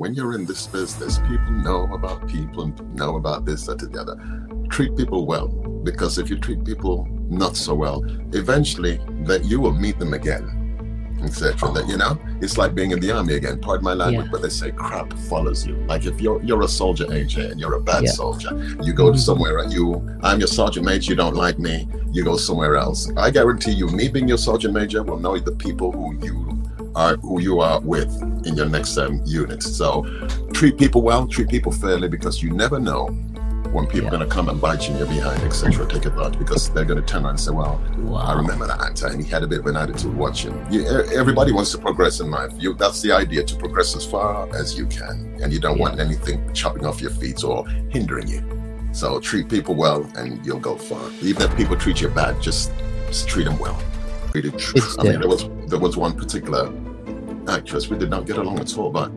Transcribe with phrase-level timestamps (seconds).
[0.00, 3.92] when you're in this business, people know about people and know about this, that, and
[3.92, 4.16] the other.
[4.70, 5.48] Treat people well,
[5.84, 8.02] because if you treat people not so well,
[8.32, 10.56] eventually that you will meet them again
[11.22, 11.70] etc.
[11.72, 13.60] That you know, it's like being in the army again.
[13.60, 14.32] Pardon my language, yeah.
[14.32, 15.76] but they say crap follows you.
[15.86, 18.12] Like if you're you're a soldier, AJ, and you're a bad yeah.
[18.12, 19.18] soldier, you go to mm-hmm.
[19.18, 19.62] somewhere.
[19.68, 21.12] You, I'm your sergeant major.
[21.12, 21.86] You don't like me.
[22.10, 23.12] You go somewhere else.
[23.16, 26.49] I guarantee you, me being your sergeant major will know the people who you
[26.94, 28.10] are, who you are with
[28.46, 29.62] in your next um, unit.
[29.62, 30.04] So
[30.52, 33.06] treat people well, treat people fairly, because you never know
[33.72, 34.08] when people yeah.
[34.08, 35.86] are going to come and bite you in your behind, etc.
[35.86, 38.18] Take advantage because they're going to turn around and say, "Well, wow.
[38.18, 41.52] I remember that actor, and he had a bit of an attitude watching." You, everybody
[41.52, 42.52] wants to progress in life.
[42.58, 45.82] You, that's the idea to progress as far as you can, and you don't yeah.
[45.82, 48.42] want anything chopping off your feet or hindering you.
[48.92, 51.10] So treat people well, and you'll go far.
[51.22, 52.72] Even if people treat you bad, just,
[53.06, 53.80] just treat them well.
[54.32, 54.52] Really,
[54.98, 56.72] I mean, there was there was one particular
[57.48, 59.10] actress we did not get along at all, but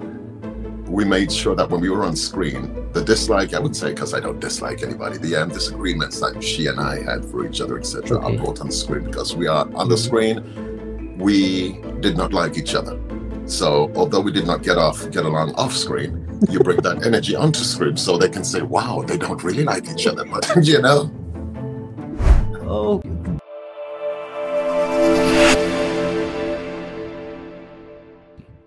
[0.89, 4.13] we made sure that when we were on screen, the dislike, I would say, because
[4.13, 7.77] I don't dislike anybody, the um, disagreements that she and I had for each other,
[7.77, 8.25] etc., okay.
[8.25, 9.95] are brought on screen because we are on the mm-hmm.
[9.95, 12.99] screen, we did not like each other.
[13.45, 17.35] So although we did not get off, get along off screen, you bring that energy
[17.35, 20.81] onto screen so they can say, "Wow, they don't really like each other," but you
[20.81, 21.11] know.
[22.65, 23.01] Oh.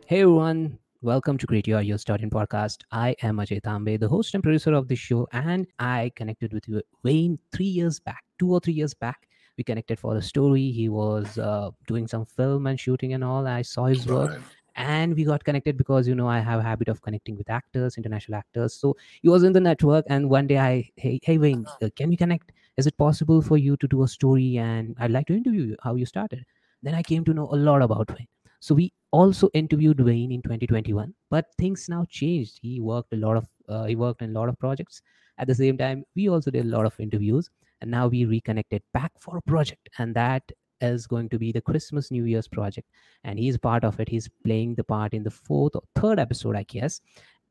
[0.09, 2.83] Hey everyone, Welcome to Create Your Your Starting podcast.
[2.93, 6.85] I am Ajay Tambe, the host and producer of the show, and I connected with
[7.03, 9.27] Wayne three years back, two or three years back.
[9.59, 10.71] We connected for the story.
[10.71, 13.49] He was uh, doing some film and shooting and all.
[13.49, 14.41] I saw his work.
[14.77, 17.97] And we got connected because you know I have a habit of connecting with actors,
[17.97, 18.75] international actors.
[18.75, 22.11] So he was in the network, and one day I, hey, hey Wayne, uh, can
[22.11, 22.53] we connect?
[22.77, 24.57] Is it possible for you to do a story?
[24.57, 25.77] And I'd like to interview you.
[25.83, 26.45] How you started?
[26.85, 28.29] Then I came to know a lot about Wayne.
[28.61, 32.59] So we also interviewed Wayne in 2021, but things now changed.
[32.61, 35.01] He worked a lot of uh, he worked in a lot of projects.
[35.39, 37.49] At the same time, we also did a lot of interviews,
[37.81, 40.43] and now we reconnected back for a project, and that
[40.83, 42.89] is going to be the Christmas New Year's project,
[43.25, 44.09] and he's part of it.
[44.09, 47.01] He's playing the part in the fourth or third episode, I guess.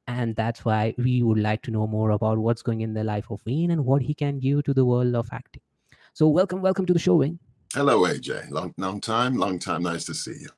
[0.07, 3.31] And that's why we would like to know more about what's going in the life
[3.31, 5.63] of Wayne and what he can give to the world of acting.
[6.13, 7.39] So, welcome, welcome to the show, Wayne.
[7.73, 8.51] Hello, AJ.
[8.51, 9.81] Long, long time, long time.
[9.81, 10.49] Nice to see you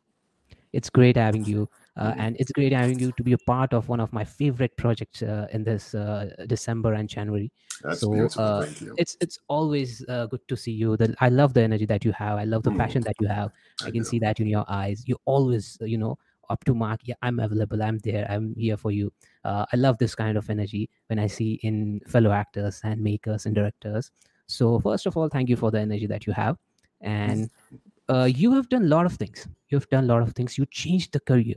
[0.73, 2.19] it's great having you uh, mm-hmm.
[2.19, 5.23] and it's great having you to be a part of one of my favorite projects
[5.23, 7.51] uh, in this uh, December and January.
[7.83, 8.67] That's so uh,
[8.97, 10.97] it's it's always uh, good to see you.
[10.97, 12.37] The, I love the energy that you have.
[12.37, 12.77] I love the mm.
[12.77, 13.51] passion that you have.
[13.83, 15.03] I, I can see that in your eyes.
[15.07, 16.17] You always, you know,
[16.49, 17.01] up to mark.
[17.03, 17.81] Yeah, I'm available.
[17.81, 18.27] I'm there.
[18.29, 19.11] I'm here for you.
[19.43, 23.45] Uh, I love this kind of energy when I see in fellow actors and makers
[23.45, 24.11] and directors.
[24.47, 26.57] So first of all, thank you for the energy that you have,
[27.01, 27.49] and
[28.09, 29.47] uh, you have done a lot of things.
[29.69, 30.57] You've done a lot of things.
[30.57, 31.55] You changed the career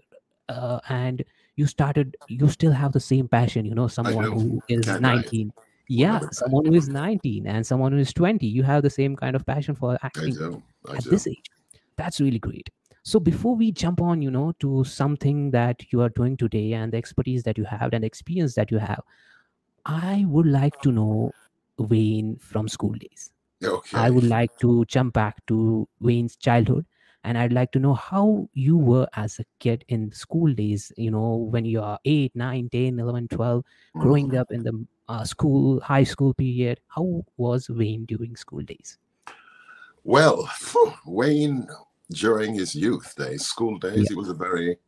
[0.48, 1.24] uh, and
[1.56, 5.52] you started you still have the same passion you know someone who is 19
[5.88, 9.36] yeah someone who is 19 and someone who is 20 you have the same kind
[9.36, 10.62] of passion for acting I do.
[10.88, 11.10] I at do.
[11.10, 11.50] this age.
[11.96, 12.70] That's really great.
[13.02, 16.92] So before we jump on you know to something that you are doing today and
[16.92, 19.00] the expertise that you have and experience that you have
[19.86, 21.32] i would like to know
[21.78, 23.30] wayne from school days
[23.64, 23.98] Okay.
[23.98, 26.86] I would like to jump back to Wayne's childhood
[27.24, 31.10] and I'd like to know how you were as a kid in school days, you
[31.10, 33.64] know, when you are 8, 9, 10, 11, 12,
[33.98, 34.38] growing Mhm.
[34.40, 36.80] up in the uh, school, high school period.
[36.88, 38.96] How was Wayne during school days?
[40.04, 40.48] Well,
[41.06, 41.66] Wayne,
[42.10, 44.06] during his youth days, school days, Yeah.
[44.08, 44.78] he was a very,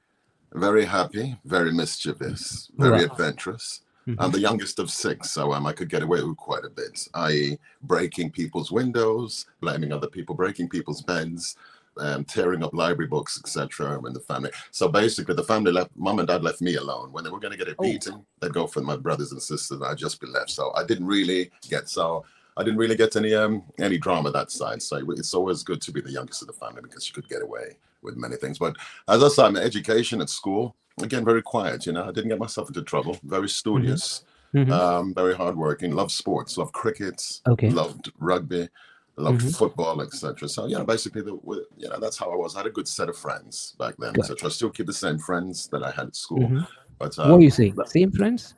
[0.54, 3.12] very happy, very mischievous, very Wow.
[3.12, 3.82] adventurous.
[4.06, 4.16] Mhm.
[4.18, 7.06] I'm the youngest of six, so um, I could get away with quite a bit,
[7.14, 11.56] i.e., breaking people's windows, blaming other people, breaking people's beds,
[11.98, 14.00] um, tearing up library books, etc.
[14.02, 14.50] And the family.
[14.70, 15.90] So basically, the family left.
[15.94, 17.12] Mom and dad left me alone.
[17.12, 17.82] When they were going to get a Oh.
[17.82, 20.50] beating, they'd go for my brothers and sisters, and I'd just be left.
[20.50, 22.24] So I didn't really get so.
[22.56, 24.82] I didn't really get any um any drama that side.
[24.82, 27.40] So it's always good to be the youngest of the family because you could get
[27.42, 28.58] away with many things.
[28.58, 28.76] But
[29.08, 31.86] as I said, my education at school again very quiet.
[31.86, 33.16] You know, I didn't get myself into trouble.
[33.24, 34.24] Very studious,
[34.54, 34.70] Mhm.
[34.70, 35.92] um, very hardworking.
[35.92, 36.58] Loved sports.
[36.58, 37.40] Loved cricket.
[37.46, 37.70] Okay.
[37.70, 38.68] Loved rugby.
[39.16, 39.56] Loved Mhm.
[39.56, 40.48] football, etc.
[40.48, 41.38] So you know, basically, the
[41.76, 42.54] you know that's how I was.
[42.54, 44.48] I had a good set of friends back then, etc.
[44.48, 46.40] I still keep the same friends that I had at school.
[46.40, 46.66] Mhm.
[46.98, 47.74] But What are um, you saying?
[47.74, 48.54] but Same friends?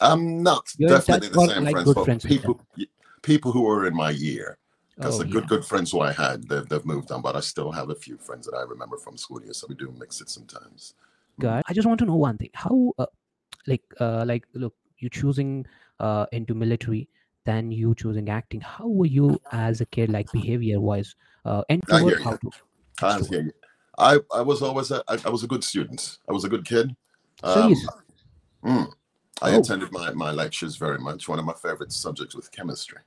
[0.00, 2.60] I'm not You're definitely the same like friends, but friends people
[3.22, 4.58] people who were in my year.
[4.94, 5.48] Because Oh, the good yeah.
[5.48, 8.16] good friends who I had, they've, they've moved on, but I still have a few
[8.16, 9.58] friends that I remember from school years.
[9.58, 10.94] So we do mix it sometimes.
[11.40, 12.50] God, I just want to know one thing.
[12.54, 13.06] How, uh,
[13.66, 15.66] like, uh, like, look, you choosing
[16.00, 17.08] uh into military,
[17.44, 18.60] then you choosing acting.
[18.60, 21.14] How were you as a kid, like behavior wise?
[21.44, 22.24] Uh, I introvert, you.
[22.24, 22.50] how to
[23.02, 23.50] I extrovert?
[23.98, 26.18] I, I was always a, I, I was a good student.
[26.28, 26.94] I was a good kid.
[27.42, 27.74] Um?
[28.64, 28.92] Mm.
[29.42, 29.60] I Oh.
[29.60, 31.28] attended my, my lectures very much.
[31.28, 32.98] One of my favorite subjects was chemistry.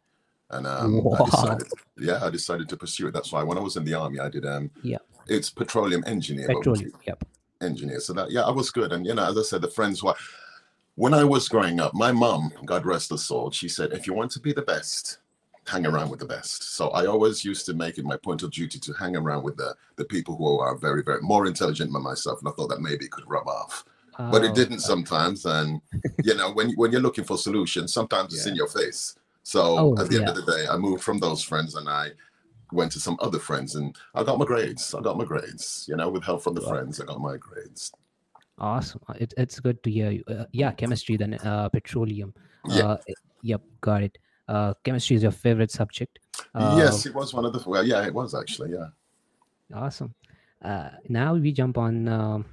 [0.51, 1.17] And um, Wow.
[1.19, 1.67] I decided,
[1.97, 3.13] yeah, I decided to pursue it.
[3.13, 4.97] That's why when I was in the army, I did, um, Yeah.
[5.27, 6.47] it's petroleum engineer.
[6.47, 6.91] but Petroleum.
[7.05, 7.23] Yep.
[7.61, 7.99] Engineer.
[7.99, 8.91] So that yeah, I was good.
[8.93, 10.15] And you know, as I said, the friends were
[10.95, 14.13] when I was growing up, my mom, God rest her soul, she said, if you
[14.13, 15.19] want to be the best,
[15.65, 16.75] hang around with the best.
[16.75, 19.55] So I always used to make it my point of duty to hang around with
[19.55, 22.39] the the people who are very, very more intelligent than myself.
[22.39, 23.85] And I thought that maybe it could rub off.
[24.17, 25.45] But it Oh, didn't sometimes.
[25.45, 25.79] And
[26.23, 29.15] you know, when when you're looking for solutions, sometimes it's in your face.
[29.43, 29.61] So
[29.95, 32.11] Oh, at the end of the day, I moved from those friends and I
[32.71, 34.93] went to some other friends and I got my grades.
[34.93, 35.85] I got my grades.
[35.87, 36.69] You know, with help from the Wow.
[36.69, 37.91] friends, I got my grades.
[38.57, 39.01] Awesome.
[39.15, 40.23] It, it's good to hear you.
[40.27, 42.33] Uh, yeah, chemistry, then uh, petroleum.
[42.67, 42.85] Yeah.
[42.85, 42.97] Uh,
[43.41, 44.17] yep, got it.
[44.47, 46.19] Uh, chemistry is your favorite subject.
[46.53, 47.63] Uh, yes, it was one of the.
[47.65, 48.71] Well, yeah, it was actually.
[48.71, 48.87] Yeah.
[49.73, 50.13] Awesome.
[50.61, 52.45] Uh, now we jump on um,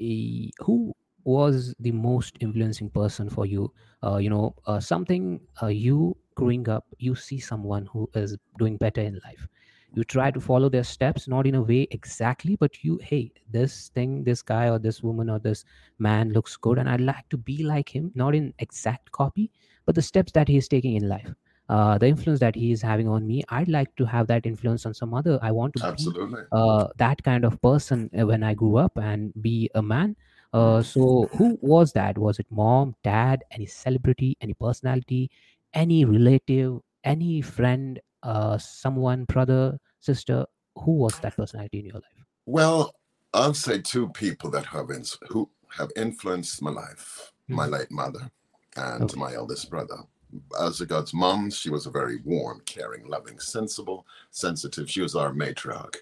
[0.00, 0.92] a, who
[1.24, 3.72] was the most influencing person for you?
[4.02, 8.76] Uh, you know, uh, something uh, you growing up, you see someone who is doing
[8.76, 9.46] better in life.
[9.94, 13.90] You try to follow their steps, not in a way exactly, but you, hey, this
[13.90, 15.64] thing, this guy or this woman or this
[15.98, 19.50] man looks good, and I'd like to be like him, not in exact copy,
[19.86, 21.32] but the steps that he is taking in life.
[21.68, 24.84] Uh, the influence that he is having on me, I'd like to have that influence
[24.84, 25.38] on some other.
[25.40, 26.42] I want to be Absolutely.
[26.52, 30.16] uh, that kind of person uh, when I grew up and be a man.
[30.52, 32.18] Uh, so who was that?
[32.18, 35.30] Was it mom, dad, any celebrity, any personality,
[35.74, 40.46] any relative, any friend, uh, someone, brother, sister?
[40.76, 42.24] Who was that personality in your life?
[42.46, 42.94] Well,
[43.32, 47.70] I'll say two people that have ins- who have influenced my life: my Mhm.
[47.72, 48.30] late mother
[48.76, 49.18] and Okay.
[49.20, 49.98] my eldest brother.
[50.58, 54.90] As regards mom, she was a very warm, caring, loving, sensible, sensitive.
[54.90, 55.96] She was our matriarch.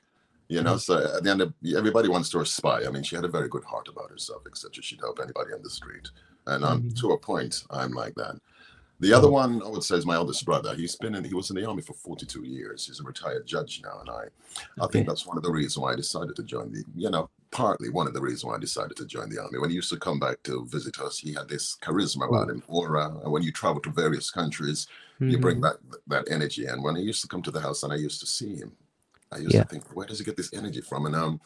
[0.49, 0.81] You know, Mhm.
[0.81, 2.87] so at the end of everybody wants to aspire.
[2.87, 4.83] I mean, she had a very good heart about herself, etc.
[4.83, 6.09] She'd help anybody on the street,
[6.47, 6.97] and um, Mhm.
[7.01, 8.37] to a point, I'm like that.
[9.03, 9.33] The other Oh.
[9.33, 10.75] one I would say is my eldest brother.
[10.77, 12.87] He's been in he was in the army for 42 years.
[12.87, 14.25] He's a retired judge now, and I
[14.81, 17.29] I think that's one of the reasons why I decided to join the you know
[17.51, 19.59] partly one of the reasons why I decided to join the army.
[19.59, 22.53] When he used to come back to visit us, he had this charisma about Oh.
[22.53, 23.07] him, aura.
[23.23, 24.87] And when you travel to various countries,
[25.19, 25.63] you bring Mhm.
[25.63, 25.77] back
[26.07, 26.65] that energy.
[26.67, 28.71] And when he used to come to the house and I used to see him,
[29.33, 29.63] I used Yeah.
[29.63, 31.07] to think, where does he get this energy from?
[31.07, 31.41] And um,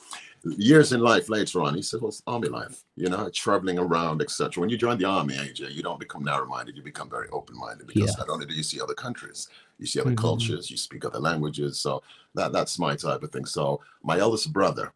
[0.44, 4.20] years in life later on, he said, well, it's army life, you know, traveling around,
[4.22, 4.60] etc.
[4.60, 8.10] When you join the army, AJ, you don't become narrow-minded, you become very open-minded because
[8.10, 8.18] Yeah.
[8.18, 9.48] not only do you see other countries,
[9.78, 10.16] you see other Mhm.
[10.16, 11.78] cultures, you speak other languages.
[11.80, 12.02] So
[12.34, 13.44] that that's my type of thing.
[13.46, 14.92] So my eldest brother,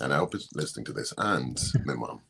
[0.00, 2.20] and I hope he's listening to this, and my mom.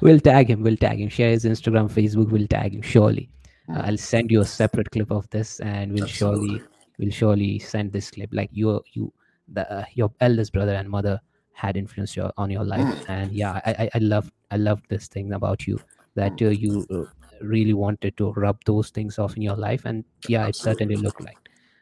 [0.00, 0.62] We'll tag him.
[0.62, 1.08] We'll tag him.
[1.08, 2.30] Share his Instagram, Facebook.
[2.30, 3.30] We'll tag him surely.
[3.68, 3.82] Uh.
[3.86, 6.62] I'll send you a separate clip of this, and we'll surely
[6.98, 8.30] we'll surely send this clip.
[8.32, 9.12] Like you, you,
[9.52, 11.20] the uh, your eldest brother and mother
[11.52, 13.04] had influence your on your life, Mm.
[13.08, 15.80] and yeah, I I, love I love this thing about you
[16.14, 17.04] that uh, you uh,
[17.40, 21.20] really wanted to rub those things off in your life, and yeah, it certainly looked
[21.20, 21.38] like.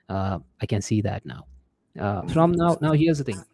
[0.08, 1.46] Uh, I can see that now.
[1.98, 2.32] Uh, Mm.
[2.32, 3.44] from now, now here's the thing.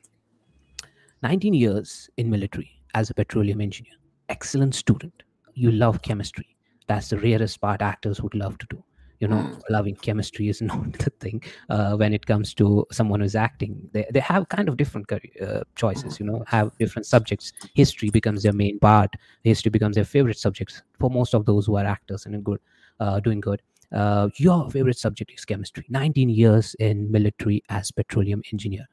[1.22, 3.94] 19 years in military as a petroleum engineer
[4.28, 5.22] excellent student
[5.54, 6.56] you love chemistry
[6.88, 8.82] that's the rarest part actors would love to do
[9.22, 9.62] you know Mm.
[9.76, 11.42] loving chemistry is not the thing
[11.74, 13.74] uh, when it comes to someone who's acting.
[13.92, 17.52] They, they have kind of different uh, choices you know have different subjects.
[17.82, 19.10] History becomes their main part.
[19.44, 22.60] History becomes their favorite subjects for most of those who are actors and good
[23.00, 23.62] uh, doing good.
[23.92, 25.84] Uh, your favorite subject is chemistry.
[25.88, 28.86] 19 years in military as petroleum engineer.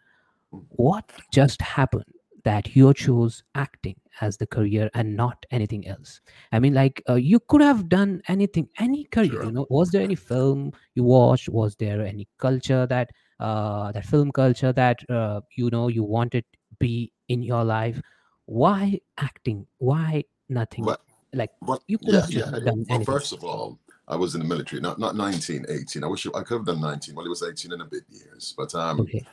[0.76, 2.06] What just happened
[2.44, 6.22] that you chose acting as the career and not anything else
[6.52, 9.44] i mean like uh, you could have done anything any career Sure.
[9.46, 13.10] you know was there any film you watched was there any culture that
[13.40, 18.02] uh that film culture that uh, you know you wanted to be in your life
[18.46, 21.02] why acting why nothing But
[21.34, 22.40] like but you could yeah, have yeah.
[22.46, 22.52] yeah.
[22.52, 26.04] done Well, anything first of all, I was in the military, not not 19, 18.
[26.04, 27.14] I wish I could have done 19.
[27.14, 28.56] Well, it was 18 and a bit years.
[28.58, 29.24] But um, okay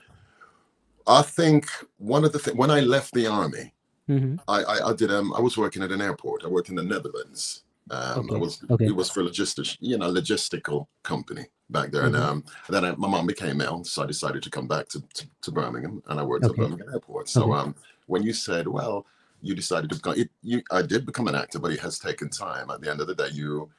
[1.07, 3.73] I think one of the things when I left the army,
[4.09, 6.45] hmm I, I I did um I was working at an airport.
[6.45, 7.65] I worked in the Netherlands.
[7.91, 8.87] Um, Okay, I was okay.
[8.87, 12.05] it was for logistics, you know, logistical company back there.
[12.07, 12.23] And Mhm.
[12.23, 15.27] um, then I, my mom became ill, so I decided to come back to, to,
[15.43, 16.63] to Birmingham, and I worked at Okay.
[16.63, 17.29] Birmingham Airport.
[17.29, 19.07] So um, when you said, well,
[19.41, 22.29] you decided to become, it, you, I did become an actor, but it has taken
[22.29, 22.71] time.
[22.71, 23.71] At the end of the day, you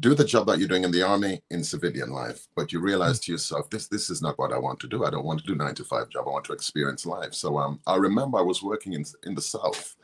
[0.00, 3.20] do the job that you're doing in the army in civilian life, but you realize
[3.20, 5.04] to yourself, this this is not what I want to do.
[5.04, 6.24] I don't want to do nine to five job.
[6.26, 7.32] I want to experience life.
[7.34, 9.96] So um, I remember I was working in in the south,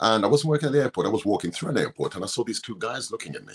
[0.00, 1.06] and I wasn't working at the airport.
[1.06, 3.54] I was walking through an airport, and I saw these two guys looking at me.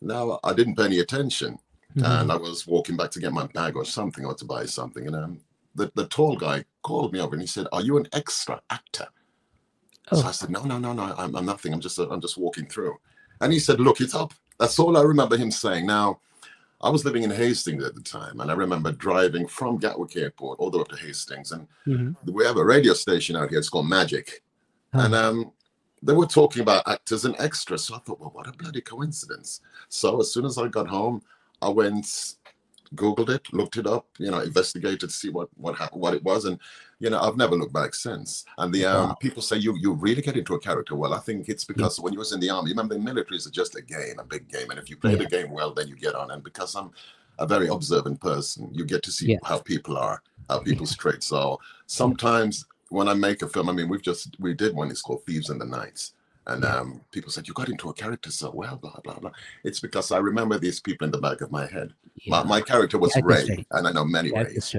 [0.00, 1.58] Now I didn't pay any attention,
[1.96, 2.34] and Mhm.
[2.34, 5.16] I was walking back to get my bag or something, or to buy something, and
[5.16, 5.40] um,
[5.74, 9.08] the the tall guy called me over and he said, "Are you an extra actor?"
[10.12, 10.20] Oh.
[10.20, 11.72] So I said, no, no, no, no, I'm, I'm nothing.
[11.72, 12.94] I'm just, I'm just walking through.
[13.40, 14.34] And he said, look it up.
[14.58, 15.86] That's all I remember him saying.
[15.86, 16.20] Now,
[16.80, 20.58] I was living in Hastings at the time, and I remember driving from Gatwick Airport
[20.58, 21.52] all the way up to Hastings.
[21.52, 22.30] And mm-hmm.
[22.30, 23.58] we have a radio station out here.
[23.58, 24.42] It's called Magic,
[24.92, 25.02] huh.
[25.02, 25.52] and um,
[26.02, 27.84] they were talking about actors and extras.
[27.84, 29.60] So I thought, well, what a bloody coincidence.
[29.88, 31.22] So as soon as I got home,
[31.62, 32.36] I went
[32.94, 36.44] Googled it, looked it up, you know, investigated to see what what what it was,
[36.44, 36.58] and
[37.04, 38.46] you know, I've never looked back since.
[38.56, 39.14] And the um, wow.
[39.20, 41.12] people say you you really get into a character well.
[41.12, 42.04] I think it's because yeah.
[42.04, 44.48] when you was in the army, remember the military is just a game, a big
[44.48, 45.18] game, and if you play yeah.
[45.18, 46.30] the game well, then you get on.
[46.30, 46.90] And because I'm
[47.38, 49.38] a very observant person, you get to see yeah.
[49.44, 51.26] how people are, how people's traits.
[51.26, 54.90] So sometimes when I make a film, I mean, we've just we did one.
[54.90, 56.14] It's called Thieves in the Nights
[56.46, 59.30] and um, people said, You got into a character so well, blah, blah, blah.
[59.62, 61.92] It's because I remember these people in the back of my head.
[62.26, 64.74] My, my, character was Ray, and I know many ways.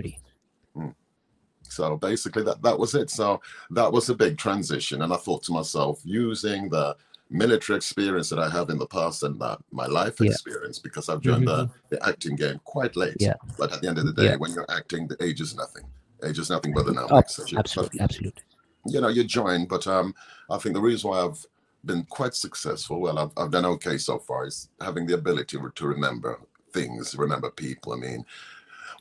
[1.76, 3.10] So basically, that, that was it.
[3.10, 3.42] So
[3.72, 5.02] that was a big transition.
[5.02, 6.96] And I thought to myself, using the
[7.30, 10.32] military experience that I have in the past and that my life yeah.
[10.32, 11.72] experience, because I've joined mm-hmm.
[11.90, 13.18] the, the acting game quite late.
[13.20, 13.34] Yeah.
[13.58, 14.36] But at the end of the day, yeah.
[14.36, 15.84] when you're acting, the age is nothing.
[16.24, 17.14] Age is nothing but the number.
[17.14, 18.44] Oh, absolutely, absolutely.
[18.88, 20.14] You know, you join, but um,
[20.50, 21.44] I think the reason why I've
[21.84, 23.02] been quite successful.
[23.02, 24.46] Well, I've, I've done okay so far.
[24.46, 26.40] Is having the ability to remember
[26.72, 27.94] things, remember people.
[27.94, 28.26] I mean,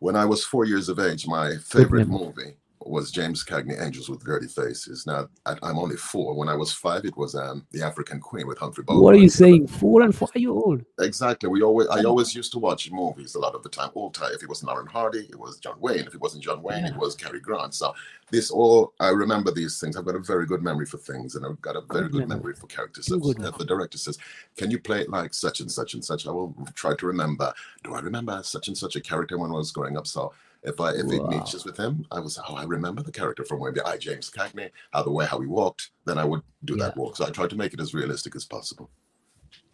[0.00, 4.24] when I was four years of age, my favorite movie was James Cagney, Angels with
[4.24, 5.06] Dirty Faces.
[5.06, 6.34] Now I, am only four.
[6.34, 9.02] When I was five, it was um, The African Queen with Humphrey Bogart.
[9.02, 9.66] What are you saying?
[9.68, 10.84] Four and five year old?
[11.00, 11.48] Exactly.
[11.48, 13.90] We always I always used to watch movies a lot of the time.
[13.94, 14.32] All time.
[14.34, 16.06] If it wasn't Laurel Hardy, it was John Wayne.
[16.06, 16.90] If it wasn't John Wayne, yeah.
[16.90, 17.74] it was Cary Grant.
[17.74, 17.94] So
[18.30, 19.96] this all I remember these things.
[19.96, 22.28] I've got a very good memory for things, and I've got a very good, good
[22.28, 23.06] memory for characters.
[23.06, 24.18] So if the director says,
[24.56, 27.52] "Can you play it like such and such and such?" I will try to remember.
[27.82, 30.06] Do I remember such and such a character when I was growing up?
[30.06, 30.32] So
[30.64, 31.12] if I if wow.
[31.12, 34.30] it matches with him, I was oh I remember the character from when I James
[34.30, 36.84] Cagney, how the way how he walked, then I would do yeah.
[36.84, 37.16] that walk.
[37.16, 38.90] So I tried to make it as realistic as possible.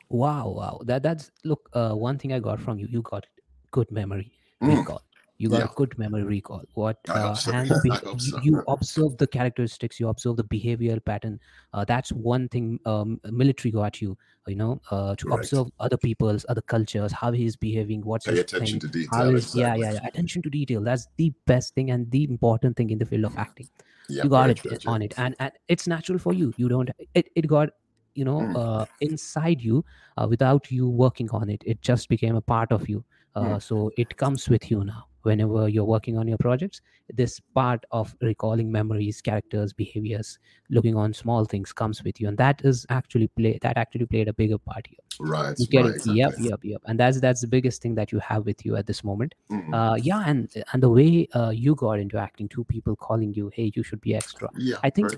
[0.09, 0.81] Wow, wow.
[0.85, 3.27] That that's look, uh, one thing I got from you, you got
[3.71, 5.01] good memory mm.
[5.41, 5.65] You got yeah.
[5.65, 6.63] a good memory recall.
[6.75, 8.41] What uh, and be- so.
[8.43, 11.41] you observe the characteristics, you observe the behavioral pattern.
[11.73, 16.45] Uh, that's one thing um, military got you you know uh, to observe other people's
[16.49, 19.61] other cultures how he's behaving what's Pay his attention thing, to detail exactly.
[19.61, 22.99] yeah yeah yeah attention to detail that's the best thing and the important thing in
[22.99, 23.69] the field of acting
[24.09, 26.91] yeah, you got it true, on it and, and it's natural for you you don't
[27.15, 27.69] it, it got
[28.15, 28.57] you know mm.
[28.57, 29.85] uh, inside you
[30.17, 33.05] uh, without you working on it it just became a part of you
[33.37, 33.63] uh, mm.
[33.63, 36.81] so it comes with you now whenever you're working on your projects
[37.15, 40.39] this part of recalling memories characters behaviors
[40.71, 42.29] looking on small things comes with you.
[42.29, 44.99] And that is actually play that actually played a bigger part here.
[45.21, 46.19] Right you get right, it exactly.
[46.19, 46.61] yep yep.
[46.63, 49.35] Yep and that's that's the biggest thing that you have with you at this moment.
[49.51, 49.75] Mm-hmm.
[49.75, 53.51] uh yeah and and the way uh, you got into acting two people calling you
[53.55, 54.49] hey you should be extra.
[54.57, 55.15] Yeah i think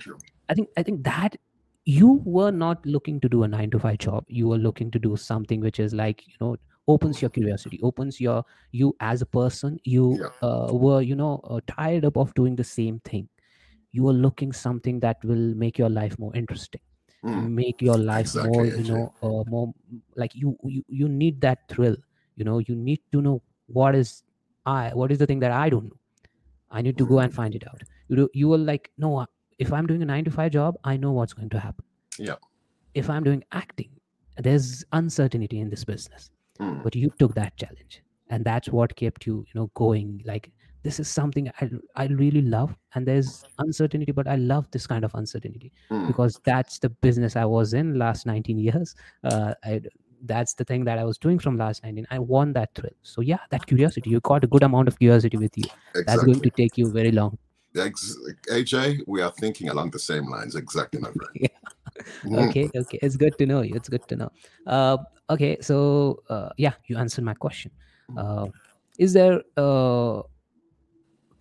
[0.48, 1.36] i think i think that
[1.84, 4.24] you were not looking to do a nine to five job.
[4.28, 6.56] You were looking to do something which is like you know
[6.88, 10.48] opens your curiosity opens your you as a person you yeah.
[10.48, 13.28] uh, were you know uh, tired up of doing the same thing.
[13.92, 16.80] You are looking something that will make your life more interesting
[17.24, 17.50] mm.
[17.50, 19.72] make your life exactly, more you know uh, more
[20.16, 21.96] like you, you you need that thrill
[22.36, 24.22] you know you need to know what is
[24.66, 25.98] i what is the thing that i don't know.
[26.74, 27.36] I need to go and mm.
[27.36, 27.82] find it out.
[28.08, 29.26] You do, you will like no
[29.58, 31.84] if i'm doing a 9 to 5 job i know what's going to happen.
[32.18, 32.36] Yeah.
[32.94, 33.90] If i'm doing acting
[34.38, 36.82] there's uncertainty in this business mm.
[36.82, 40.50] but you took that challenge and that's what kept you you know going like
[40.82, 45.04] this is something I, I really love and there's uncertainty but i love this kind
[45.04, 46.06] of uncertainty mm.
[46.06, 48.94] because that's the business i was in last 19 years
[49.24, 49.80] uh, I,
[50.24, 53.20] that's the thing that i was doing from last 19 i want that thrill so
[53.20, 56.04] yeah that curiosity you got a good amount of curiosity with you exactly.
[56.06, 57.36] that's going to take you very long
[58.50, 61.48] aj we are thinking along the same lines exactly my friend yeah.
[62.24, 62.48] Mm.
[62.48, 62.98] okay okay.
[63.02, 63.74] It's good to know you.
[63.74, 64.30] It's good to know.
[64.66, 64.98] Uh,
[65.30, 67.70] okay so uh, yeah you answered my question.
[68.16, 68.46] Uh,
[68.98, 70.22] is there uh,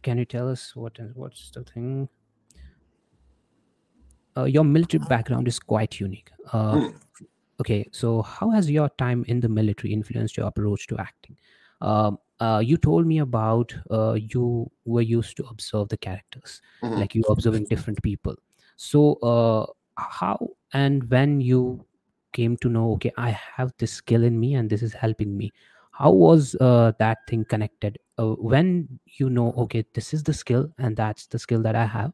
[0.01, 2.09] can you tell us what what's the thing?
[4.37, 6.31] Uh, your military background is quite unique.
[6.53, 6.93] Uh, mm.
[7.59, 11.37] okay so how has your time in the military influenced your approach to acting?
[11.81, 16.61] Um, uh, you told me about uh, you were used to observe the characters.
[16.83, 16.99] Mm-hmm.
[16.99, 18.35] like you observing different people.
[18.77, 19.65] So uh,
[20.09, 21.85] how and when you
[22.33, 25.51] came to know okay i have this skill in me and this is helping me.
[25.91, 27.99] How was uh, that thing connected?
[28.17, 31.85] Uh, when you know okay this is the skill and that's the skill that i
[31.85, 32.11] have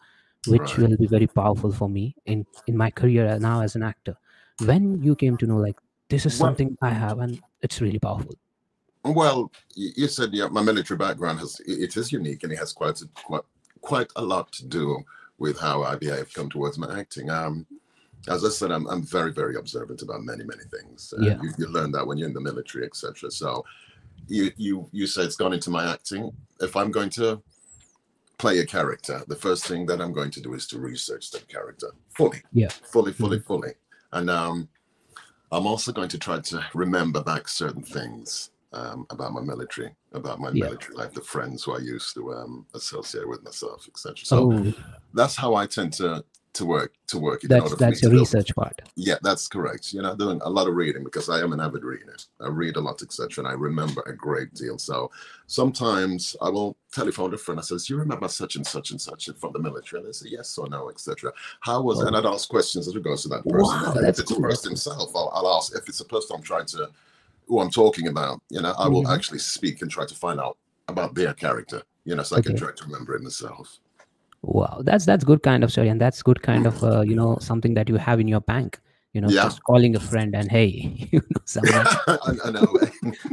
[0.48, 0.90] which right.
[0.90, 4.18] will be very powerful for me in in my career now as an actor.
[4.66, 5.78] When you came to know like
[6.10, 8.36] this is well, something i have and it's really powerful.
[9.04, 13.02] Well you said yeah my military background has it is unique and it has quite
[13.02, 13.46] a, quite
[13.82, 15.04] quite a lot to do
[15.40, 17.30] with how I behave come towards my acting.
[17.30, 17.66] Um,
[18.28, 21.14] as I said, I'm, I'm very, very observant about many, many things.
[21.18, 21.42] Uh, Yeah.
[21.42, 23.32] you, you learn that when you're in the military, etc.
[23.32, 23.64] So
[24.28, 26.32] you, you, you say it's gone into my acting.
[26.60, 27.42] If I'm going to
[28.38, 31.48] play a character, the first thing that I'm going to do is to research that
[31.48, 32.42] character fully.
[32.52, 32.70] Yeah.
[32.70, 33.74] Fully, fully, fully.
[34.12, 34.68] And um,
[35.52, 40.40] I'm also going to try to remember back certain things um, about my military, about
[40.40, 40.66] my Yeah.
[40.66, 44.18] military life, the friends who I used to um, associate with myself, etc.
[44.26, 44.74] So oh,
[45.14, 48.56] that's how I tend to to work to work in that's order that's build- research
[48.56, 48.82] part.
[48.96, 49.94] yeah, that's correct.
[49.94, 52.16] You know, doing a lot of reading because I am an avid reader.
[52.42, 54.80] I read a lot, etc., and I remember a great deal.
[54.80, 55.12] So
[55.46, 57.60] sometimes I will telephone a friend.
[57.60, 60.30] I says, "You remember such and such and such from the military?" And they say,
[60.30, 61.32] "Yes or no, etc."
[61.62, 62.00] How was?
[62.02, 63.82] And I'd ask questions as regards to that person.
[63.82, 64.38] Wow, if it's cool.
[64.46, 65.76] a person himself, I'll, I'll ask.
[65.76, 66.90] If it's a person I'm trying to,
[67.48, 69.14] who I'm talking about, you know, I will Mhm.
[69.16, 71.82] actually speak and try to find out about their character.
[72.06, 73.80] You know, so I can try to remember it myself.
[74.44, 77.38] Wow, that's that's good kind of story, and that's good kind of uh, you know
[77.42, 78.80] something that you have in your bank.
[79.14, 79.44] You know, Yeah.
[79.44, 82.80] just calling a friend and hey, you know, someone I, I know.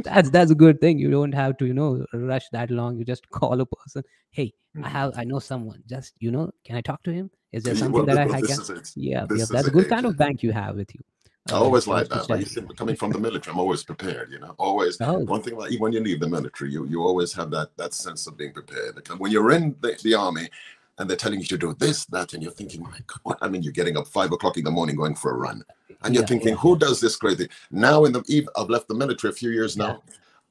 [0.03, 0.99] that's that's a good thing.
[0.99, 2.97] You don't have to you know rush that long.
[2.97, 4.03] You just call a person.
[4.31, 4.91] Hey, I Mhm.
[4.91, 5.83] have I know someone.
[5.87, 7.29] Just you know, can I talk to him?
[7.51, 8.81] Is there Well, something that I well, this can?
[8.95, 11.01] Yeah, yeah, that's a good kind of bank you have with you.
[11.49, 12.27] I always oh, like that.
[12.27, 12.69] But you studying.
[12.69, 14.31] see, coming from the military, I'm always prepared.
[14.31, 14.99] You know, always.
[15.01, 17.69] Oh, One thing about even when you leave the military, you you always have that
[17.77, 19.07] that sense of being prepared.
[19.17, 20.49] When you're in the, the army
[20.97, 23.61] and they're telling you to do this, that, and you're thinking, my God, I mean,
[23.63, 25.63] you're getting up five o'clock in the morning going for a run,
[26.03, 26.55] and you're Yeah, thinking, yeah.
[26.55, 27.49] who does this crazy?
[27.69, 29.87] Now in the eve, I've left the military a few years Yeah.
[29.87, 30.03] now.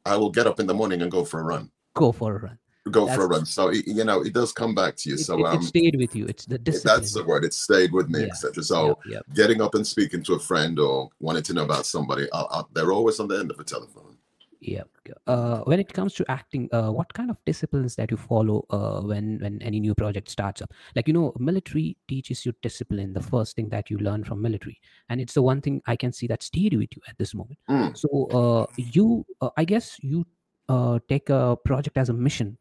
[0.06, 1.70] I will get up in the morning and go for a run.
[1.94, 2.58] go for a run.
[2.90, 3.46] Go for a run.
[3.46, 5.14] So it- you know, it does come back to you.
[5.14, 6.26] It, So it, it um, stayed with you.
[6.26, 6.96] It's the discipline.
[7.00, 7.44] that's the word.
[7.44, 8.62] It stayed with me, Yeah, etc.
[8.62, 12.28] So yeah, getting up and speaking to a friend or wanting to know about somebody,
[12.32, 14.18] I, I, they're always on the end of a telephone.
[14.60, 14.82] yeah.
[15.26, 19.00] Uh, when it comes to acting, uh, what kind of disciplines that you follow uh,
[19.02, 20.72] when when any new project starts up?
[20.96, 23.12] Like you know, military teaches you discipline.
[23.14, 26.12] The first thing that you learn from military, and it's the one thing I can
[26.12, 27.58] see that stayed with you at this moment.
[27.68, 27.96] Mm.
[27.96, 28.08] So
[28.40, 30.24] uh, you, uh, I guess you
[30.68, 32.56] uh, take a project as a mission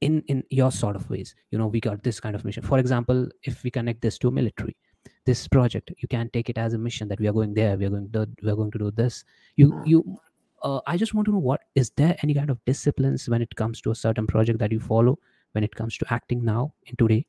[0.00, 1.34] in in your sort of ways.
[1.50, 2.62] You know, we got this kind of mission.
[2.62, 4.76] For example, if we connect this to military,
[5.24, 7.76] this project, you can take it as a mission that we are going there.
[7.76, 9.24] We are going to we are going to do this.
[9.56, 9.86] You Mm.
[9.86, 10.18] you.
[10.62, 13.54] Uh, I just want to know what is there any kind of disciplines when it
[13.56, 15.18] comes to a certain project that you follow
[15.52, 17.26] when it comes to acting now in today?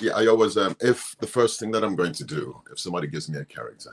[0.00, 3.06] Yeah, I always um if the first thing that I'm going to do, if somebody
[3.08, 3.90] gives me a character,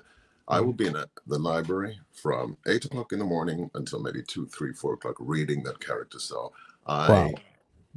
[0.48, 0.66] I Mm-hmm.
[0.66, 4.46] will be in a, the library from eight o'clock in the morning until maybe two,
[4.48, 6.20] three, four o'clock reading that character.
[6.20, 6.52] So
[6.88, 7.32] I Wow.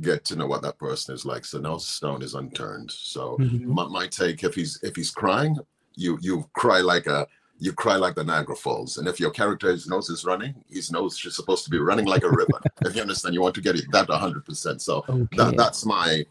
[0.03, 1.45] Get to know what that person is like.
[1.45, 2.91] So no stone is unturned.
[2.91, 3.65] So Mhm.
[3.67, 5.57] my, my take if he's if he's crying,
[5.95, 7.27] you you cry like a
[7.59, 8.99] you cry like the Niagara Falls.
[8.99, 12.23] And if your character's nose is running, his nose is supposed to be running like
[12.25, 12.61] a river.
[12.83, 14.83] if you understand, you want to get it that hundred percent.
[14.83, 15.37] So Okay.
[15.39, 16.27] that, that's my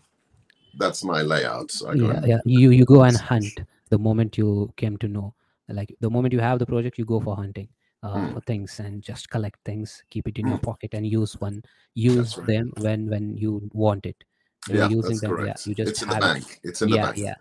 [0.78, 1.72] that's my layout.
[1.72, 2.38] So I go yeah, and- yeah.
[2.46, 5.34] You you go and hunt the moment you came to know.
[5.68, 7.70] Like the moment you have the project, you go for hunting
[8.06, 8.34] uh, Mm.
[8.34, 10.70] for things and just collect things, keep it in your Mm.
[10.70, 11.62] pocket, and use one.
[11.96, 12.48] Use right.
[12.48, 14.24] them when when you want it.
[14.68, 15.66] You know, yeah, using that's them, correct.
[15.66, 15.70] yeah.
[15.70, 16.60] You just it's in the have it.
[16.64, 17.18] It's in the yeah, bank.
[17.18, 17.36] yeah,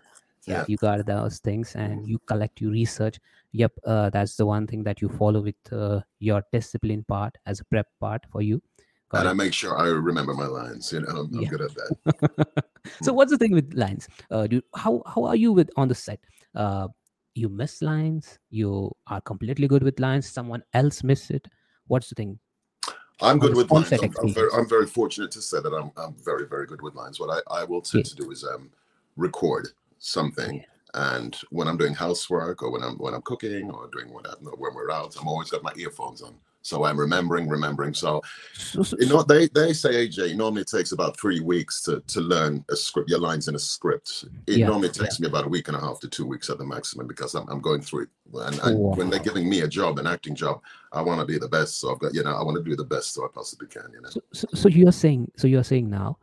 [0.45, 0.65] yeah, Yeah.
[0.67, 3.19] You got those things, and you collect, you research.
[3.53, 7.61] Yep, uh, that's the one thing that you follow with uh, your discipline part as
[7.61, 8.61] a prep part for you.
[9.09, 9.31] Got And it.
[9.31, 10.91] I make sure I remember my lines.
[10.91, 12.65] You know, I'm, I'm good at that.
[13.01, 15.95] so what's the thing with lines uh do how how are you with on the
[15.95, 16.19] set
[16.53, 16.87] uh
[17.35, 21.45] you miss lines you are completely good with lines someone else miss it
[21.87, 22.39] what's the thing
[23.21, 23.91] I'm good with lines.
[23.93, 24.49] I'm, I'm, very.
[24.53, 27.17] I'm very fortunate to say that I'm, I'm very, very good with lines.
[27.17, 28.09] What I, I will tend Yeah.
[28.09, 28.69] to do is um,
[29.15, 29.69] record
[29.99, 30.63] something.
[30.95, 34.73] And when I'm doing housework or when I'm when I'm cooking or doing whatever, when
[34.73, 36.35] we're out, I'm always got my earphones on.
[36.65, 37.93] So I'm remembering, remembering.
[37.93, 38.21] So
[38.99, 42.65] you know, they, they say AJ normally it takes about three weeks to, to learn
[42.71, 44.25] a script, your lines in a script.
[44.47, 46.57] It Yeah, normally takes me about a week and a half to two weeks at
[46.57, 48.09] the maximum because I'm, I'm going through it.
[48.33, 51.37] And, and when they're giving me a job, an acting job, I want to be
[51.37, 51.79] the best.
[51.79, 53.91] So I've got, you know, I want to do the best so I possibly can,
[53.93, 54.09] you know.
[54.09, 56.17] so, so, so you're saying so you're saying now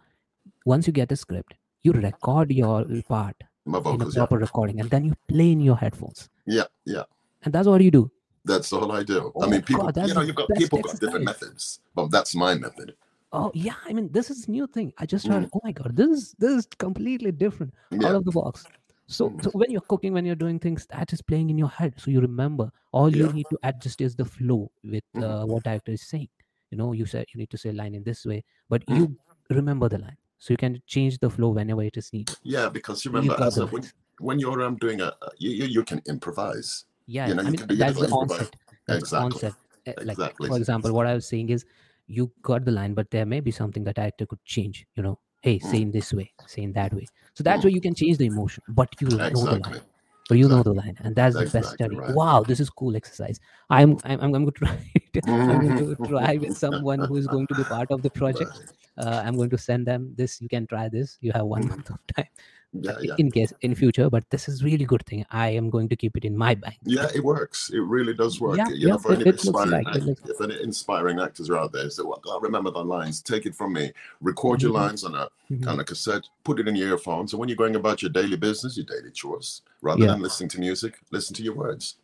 [0.66, 4.20] once you get the script you record your part My in a vocals, yeah.
[4.20, 7.04] proper recording and then you play in your headphones Yeah, yeah.
[7.42, 8.10] and that's what you do
[8.44, 9.32] That's all I do.
[9.40, 12.34] I Oh, mean, people, God, you know, you've got people got different methods, but that's
[12.34, 12.94] my method.
[13.34, 15.52] oh yeah i mean this is new thing i just heard Mm.
[15.56, 17.72] oh my god this is this is completely different
[18.06, 18.66] out of the box.
[19.06, 19.42] So, Mm.
[19.44, 22.10] so when you're cooking, when you're doing things, that is playing in your head, so
[22.14, 22.66] you remember.
[22.92, 24.60] All you need to adjust is the flow
[24.92, 25.22] with Mhm.
[25.26, 26.28] uh, what director is saying.
[26.70, 28.96] You know, you said you need to say line in this way, but Mm.
[28.98, 29.04] you
[29.58, 32.36] remember the line, so you can change the flow whenever it is needed.
[32.54, 32.68] yeah.
[32.78, 33.84] Because you You remember, when,
[34.28, 36.70] when you're um, doing a, a- you, you you can improvise.
[37.06, 38.56] Yeah, you know, I mean that's the onset.
[38.86, 39.26] That's Exactly.
[39.26, 39.54] onset.
[39.86, 40.48] Uh, Like Exactly.
[40.48, 41.64] for example, what I was saying is,
[42.06, 44.86] you got the line, but there may be something that actor could change.
[44.96, 45.70] You know, hey Mm.
[45.70, 48.26] say in this way say in that way so that's where you can change the
[48.26, 49.80] emotion but you know the line
[50.28, 52.10] but you know the line and that's the best Exactly study right.
[52.14, 55.96] wow this is cool exercise i'm i'm, I'm going to try it i'm going to
[56.06, 58.60] try with someone who is going to be part of the project
[58.98, 61.70] uh, i'm going to send them this you can try this you have one Mhm.
[61.70, 62.28] month of time
[62.74, 63.14] Yeah, yeah.
[63.18, 66.16] in case in future but this is really good thing i am going to keep
[66.16, 67.68] it in my bank Yeah, it works.
[67.70, 68.56] It really does work.
[68.56, 71.58] Yeah, you know, for it- any it inspiring, like- act- if any inspiring actors are
[71.58, 73.20] out there, say, well, God, remember the lines.
[73.20, 73.92] Take it from me.
[74.22, 74.80] Record your Mhm.
[74.82, 75.66] lines on a Mhm.
[75.70, 76.24] on a cassette.
[76.44, 79.10] Put it in your earphones, and when you're going about your daily business, your daily
[79.10, 80.12] chores, rather Yeah.
[80.12, 81.96] than listening to music, listen to your words.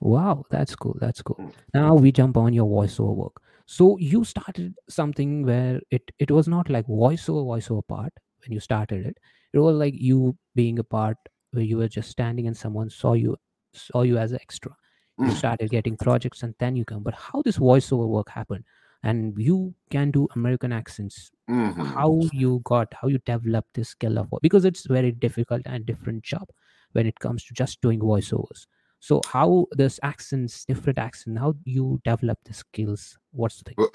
[0.00, 0.96] Wow, that's cool.
[1.04, 1.36] That's cool.
[1.36, 1.52] Mm.
[1.74, 3.42] Now we jump on your voiceover work.
[3.66, 8.60] So you started something where it it was not like voiceover voiceover part when you
[8.60, 9.18] started it.
[9.52, 11.16] It was like you being a part
[11.52, 13.36] where you were just standing and someone saw you
[13.74, 14.76] saw you as an extra.
[15.24, 15.32] You Mm.
[15.32, 17.02] started getting projects and then you come.
[17.02, 18.64] But how this voiceover work happened
[19.02, 21.30] and you can do American accents.
[21.48, 21.94] Mhm.
[21.94, 26.24] How you got how you developed this skill of because it's very difficult and different
[26.24, 26.48] job
[26.92, 28.66] when it comes to just doing voiceovers.
[29.00, 33.16] So how this accents, different accent, how you develop the skills?
[33.32, 33.74] What's the thing?
[33.78, 33.90] Well,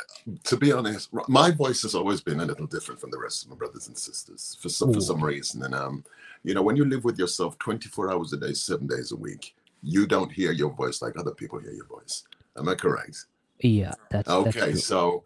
[0.45, 3.49] To be honest, my voice has always been a little different from the rest of
[3.49, 5.63] my brothers and sisters for some, for some reason.
[5.63, 6.03] And um,
[6.43, 9.55] you know, when you live with yourself 24 hours a day, seven days a week,
[9.81, 12.23] you don't hear your voice like other people hear your voice.
[12.57, 13.25] Am I correct?
[13.59, 14.79] Yeah, that's that's Okay, true.
[14.79, 15.23] so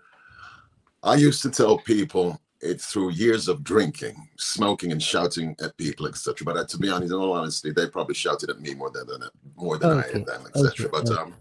[1.03, 6.07] I used to tell people it's through years of drinking, smoking, and shouting at people,
[6.07, 6.43] etc.
[6.45, 9.07] But uh, to be honest, in all honesty, they probably shouted at me more than,
[9.07, 9.23] than
[9.55, 10.89] more than I Okay, at them, okay, etc.
[10.91, 11.21] But okay.
[11.21, 11.35] um,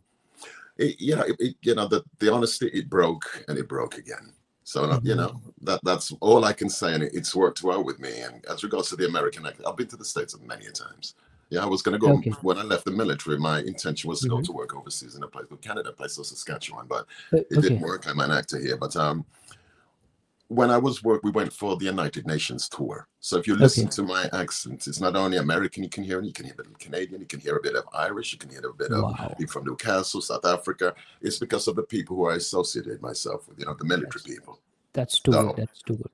[0.77, 3.97] it, you know, it, it, you know, the the honesty, it broke and it broke
[3.99, 4.33] again.
[4.65, 5.19] So uh, you Mhm.
[5.19, 8.21] know that that's all I can say, and it, it's worked well with me.
[8.21, 11.15] And as regards to the American, act, I've been to the states many a times.
[11.49, 12.33] Yeah, I was going to go Okay.
[12.43, 13.39] when I left the military.
[13.39, 14.47] My intention was to go Mhm.
[14.47, 17.47] to work overseas in a place called Canada, a place called Saskatchewan, but Uh, it
[17.53, 17.61] okay.
[17.61, 18.07] didn't work.
[18.09, 19.25] I'm an actor here, but um,
[20.49, 23.09] when I was work, we went for the United Nations tour.
[23.21, 23.97] So if you listen Okay.
[23.97, 26.67] to my accent, it's not only American you can hear, you can hear a bit
[26.67, 29.03] of Canadian, you can hear a bit of Irish, you can hear a bit of
[29.03, 29.35] Wow.
[29.37, 30.95] people from Newcastle, South Africa.
[31.21, 34.23] It's because of the people who I associated myself with, you know, the military That's
[34.23, 34.61] people.
[34.93, 35.57] that's too So good.
[35.57, 36.11] That's too good.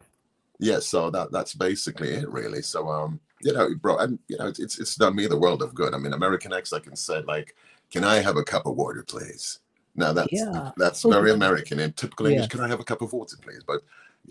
[0.58, 2.62] yeah, so that that's basically it, really.
[2.62, 5.74] So um, you know, bro, and you know, it's it's done me the world of
[5.74, 5.94] good.
[5.94, 7.54] I mean, American X, I can say like,
[7.90, 9.60] can I have a cup of water, please?
[9.94, 10.70] Now that's Yeah.
[10.76, 11.78] that's very American.
[11.80, 12.48] In typical English, Yeah.
[12.48, 13.62] can I have a cup of water, please?
[13.66, 13.82] But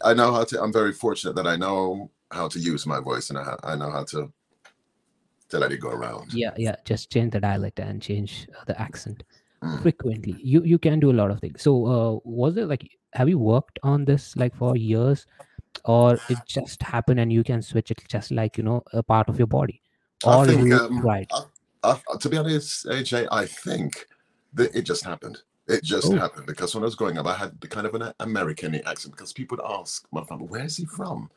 [0.04, 0.62] I know how to.
[0.62, 3.92] I'm very fortunate that I know how to use my voice and I, I know
[3.92, 4.32] how to
[5.50, 6.34] to let it go around.
[6.34, 6.76] Yeah, yeah.
[6.86, 9.24] Just change the dialect and change uh, the accent
[9.64, 9.82] Mm.
[9.84, 10.36] frequently.
[10.42, 11.62] You you can do a lot of things.
[11.62, 15.26] So uh, was it like have you worked on this like for years,
[15.86, 19.30] or it just happened and you can switch it just like you know a part
[19.30, 19.82] of your body,
[20.26, 21.28] I think, um, tried?
[21.32, 21.44] I,
[21.84, 24.08] I, to be honest, AJ, I think
[24.54, 25.38] that it just happened.
[25.72, 26.18] It just Oh.
[26.18, 29.16] happened because when I was growing up, I had the kind of an American accent
[29.16, 31.30] because people would ask my family, "Where's he from?"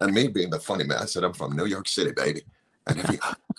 [0.00, 2.42] And me being the funny man, I said, "I'm from New York City, baby."
[2.86, 3.18] And every,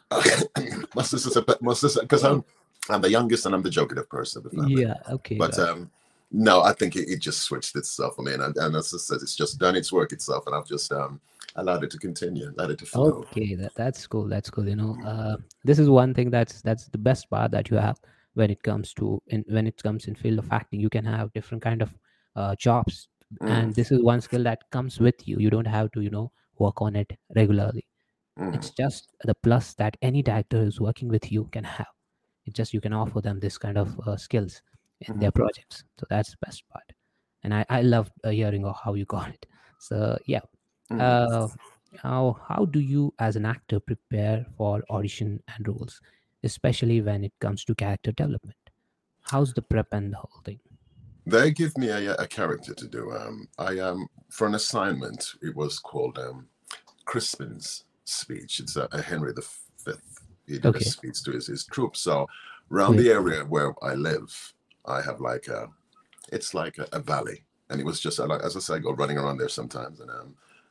[0.96, 2.44] my sister said, my sister," because I'm
[2.90, 4.82] I'm the youngest and I'm the jokative person of the family.
[4.84, 4.96] Yeah.
[5.10, 5.38] Okay.
[5.38, 5.60] But it.
[5.60, 5.92] um,
[6.32, 8.16] no, I think it, it just switched itself.
[8.20, 10.68] I mean, and, and as I said, it's just done its work itself, and I've
[10.68, 11.22] just um
[11.56, 13.26] allowed it to continue, allowed it to flow.
[13.32, 14.28] Okay, that, that's cool.
[14.28, 14.68] That's cool.
[14.68, 18.00] You know, uh, this is one thing that's that's the best part that you have
[18.38, 20.80] when it comes to in when it comes in field of acting.
[20.82, 21.98] You can have different kind of
[22.36, 23.10] uh, jobs,
[23.42, 25.38] Mm, and this is one skill that comes with you.
[25.40, 27.88] You don't have to you know work on it regularly.
[28.38, 28.54] mm.
[28.54, 31.88] It's just the plus that any director who's working with you can have.
[32.46, 34.62] It's just you can offer them this kind of uh, skills
[35.02, 35.84] in their projects.
[36.00, 36.94] So that's the best part.
[37.44, 39.46] And I I love uh, hearing of how you got it.
[39.80, 40.42] So yeah.
[40.90, 41.00] Mm.
[41.00, 41.50] Uh,
[42.04, 46.02] how how do you as an actor prepare for audition and roles,
[46.52, 48.58] especially when it comes to character development?
[49.32, 50.60] How's the prep and the whole thing?
[51.26, 53.12] They give me a, a character to do.
[53.12, 55.22] Um, I um for an assignment.
[55.48, 56.48] It was called um,
[57.06, 58.60] Crispin's speech.
[58.62, 59.46] It's a, a Henry the
[59.86, 60.22] Fifth.
[60.48, 60.80] He did Okay.
[60.80, 62.00] a speech to his, his troops.
[62.08, 62.16] So
[62.72, 63.02] around Yeah.
[63.04, 64.32] the area where I live,
[64.86, 65.68] I have like a,
[66.32, 68.94] it's like a, a valley, and it was just like as I say, I go
[68.94, 70.30] running around there sometimes, and um,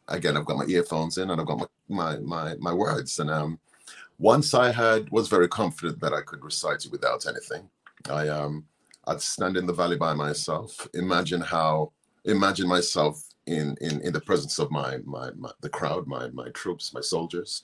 [0.09, 1.69] again I've got my earphones in and I've got my
[2.01, 3.59] my my, my words, and um,
[4.19, 7.69] once I had was very confident that I could recite it without anything.
[8.09, 8.65] I um
[9.07, 10.89] I'd stand in the valley by myself.
[10.95, 11.93] Imagine how
[12.25, 16.49] imagine myself in in in the presence of my my, my the crowd, my my
[16.51, 17.63] troops, my soldiers,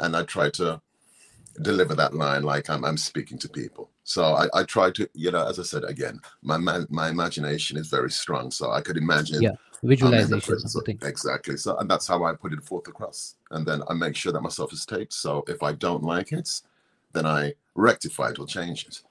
[0.00, 0.80] and I try to
[1.62, 3.90] deliver that line like I'm I'm speaking to people.
[4.04, 7.76] So I, I try to, you know, as I said again, my man, my imagination
[7.76, 8.50] is very strong.
[8.50, 11.56] So I could imagine Yeah, Visualization the of exactly.
[11.56, 13.36] So and that's how I put it forth across.
[13.50, 15.12] And then I make sure that myself is taped.
[15.12, 16.48] So if I don't like it,
[17.12, 19.02] then I rectify it or change it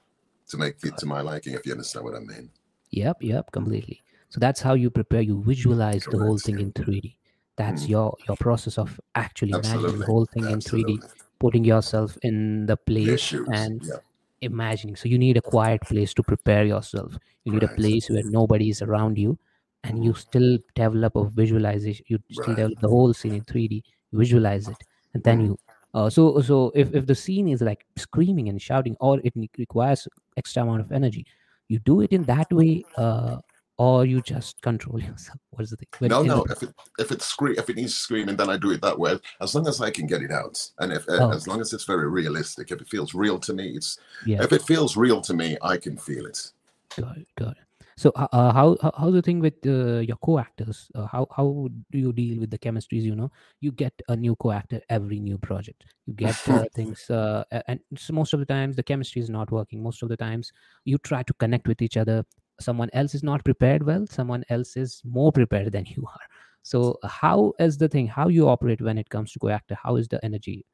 [0.48, 2.50] to make it to my liking, if you understand what I mean.
[2.90, 4.02] Yep, yep, completely.
[4.28, 5.22] So that's how you prepare.
[5.22, 7.16] You visualize the whole thing in 3D.
[7.56, 7.88] that's Mm.
[7.88, 11.00] your your process of actually imagining the whole thing in 3d
[11.38, 14.00] putting yourself in the place and Yeah.
[14.42, 18.24] imagining so you need a quiet place to prepare yourself you need a place where
[18.24, 19.38] nobody is around you
[19.86, 22.56] and you still develop a visualization you still Right.
[22.56, 24.76] develop the whole scene in 3d you visualize it
[25.14, 25.58] and then you
[25.94, 30.06] uh, so so if, if the scene is like screaming and shouting or it requires
[30.36, 31.24] extra amount of energy
[31.68, 33.36] you do it in that way uh,
[33.78, 36.44] or you just control yourself what's the thing when No, in the no.
[36.54, 36.70] If it
[37.04, 39.18] if it's scream if it needs screaming, then I do it that way.
[39.40, 41.30] As long as I can get it out, and if Oh.
[41.36, 43.90] as long as it's very realistic, if it feels real to me, it's
[44.24, 46.40] yeah if it feels real to me, I can feel it.
[47.02, 47.65] Got it, got it.
[47.98, 50.90] So, uh, how how how's the thing with uh, your co-actors?
[50.94, 53.02] Uh, how how do you deal with the chemistries?
[53.04, 53.30] You know,
[53.60, 55.84] you get a new co-actor every new project.
[56.04, 59.50] You get uh, things, uh, and so most of the times the chemistry is not
[59.50, 59.82] working.
[59.82, 60.52] Most of the times
[60.84, 62.24] you try to connect with each other.
[62.60, 64.06] Someone else is not prepared well.
[64.10, 66.26] Someone else is more prepared than you are.
[66.62, 68.08] So, how is the thing?
[68.08, 69.78] How you operate when it comes to co-actor?
[69.82, 70.66] How is the energy?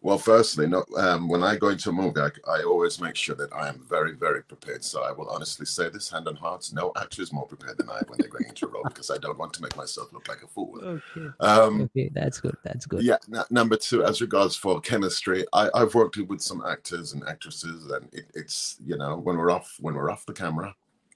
[0.00, 3.34] Well, firstly, no, um, when I go into a movie, I, I always make sure
[3.34, 4.84] that I am very, very prepared.
[4.84, 7.90] So I will honestly say this, hand on heart, no actor is more prepared than
[7.90, 10.28] I when they're going into a role because I don't want to make myself look
[10.28, 10.78] like a fool.
[10.82, 11.28] Okay.
[11.40, 12.56] Um, Okay, that's good.
[12.62, 13.02] That's good.
[13.02, 13.16] yeah.
[13.34, 17.86] n- number two, as regards for chemistry, I, I've worked with some actors and actresses,
[17.90, 20.74] and it, it's you know when we're off when we're off the camera,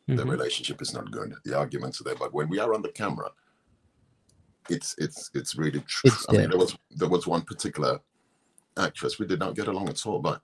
[0.09, 0.29] the Mhm.
[0.31, 1.35] relationship is not good.
[1.45, 3.31] The arguments are there, but when we are on the camera,
[4.69, 6.11] it's it's it's really true.
[6.11, 8.01] It's I mean, there was there was one particular
[8.77, 10.43] actress we did not get along at all, but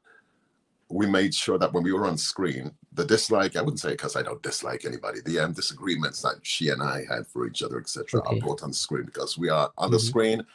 [0.90, 4.16] we made sure that when we were on screen, the dislike I wouldn't say because
[4.16, 5.20] I don't dislike anybody.
[5.24, 8.36] The um, disagreements that she and I had for each other, etc., Okay.
[8.36, 10.08] are brought on screen because we are on the Mhm.
[10.08, 10.46] screen.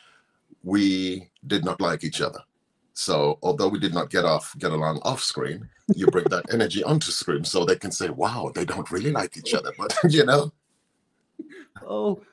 [0.63, 2.39] We did not like each other.
[2.95, 6.83] So although we did not get off get along off screen, you bring that energy
[6.83, 10.25] onto screen so they can say, "Wow, they don't really like each other." But you
[10.25, 10.51] know,
[11.85, 12.27] Oh, sh-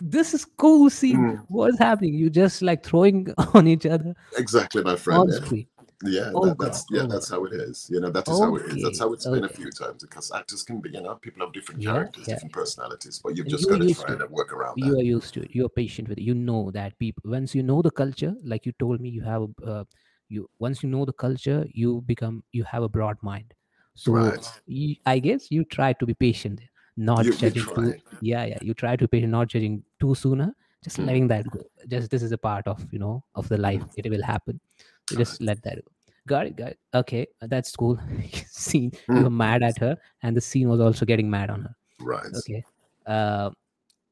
[0.00, 1.16] this is cool scene.
[1.18, 1.46] Mm.
[1.48, 2.14] What's happening?
[2.14, 5.20] You just like throwing on each other exactly, my friend.
[5.20, 5.36] on yeah.
[5.44, 5.66] screen.
[6.04, 7.88] Yeah, Oh, that, that's yeah, Oh, that's how it is.
[7.90, 8.82] You know, that is how it is.
[8.82, 11.52] That's how it's been a few times because actors can be, you know, people have
[11.52, 12.34] different Yeah, characters, yeah.
[12.34, 14.98] different personalities, but you've And just got to try to and work around You that.
[14.98, 15.50] are used to it.
[15.52, 16.22] You're patient with it.
[16.24, 17.30] You know that people.
[17.30, 19.84] Once you know the culture, like you told me, you have uh,
[20.28, 20.48] you.
[20.58, 23.54] Once you know the culture, you become you have a broad mind.
[23.94, 24.44] So Right.
[24.66, 26.60] you, I guess you try to be patient,
[26.96, 27.94] not You, you judging too.
[28.20, 28.58] Yeah, yeah.
[28.60, 30.54] You try to be not judging too sooner.
[30.84, 31.06] Just Mm.
[31.06, 31.60] letting that go.
[31.88, 33.84] Just this is a part of you know of the life.
[33.96, 34.60] It will happen.
[35.04, 35.90] So just let that go.
[36.26, 36.78] Got it, got it.
[36.94, 37.98] Okay, that's cool.
[38.46, 38.92] Scene.
[39.14, 39.24] You Mm.
[39.24, 41.76] were mad at her, and the scene was also getting mad on her.
[41.98, 42.26] Right.
[42.38, 42.64] Okay.
[43.06, 43.50] Uh,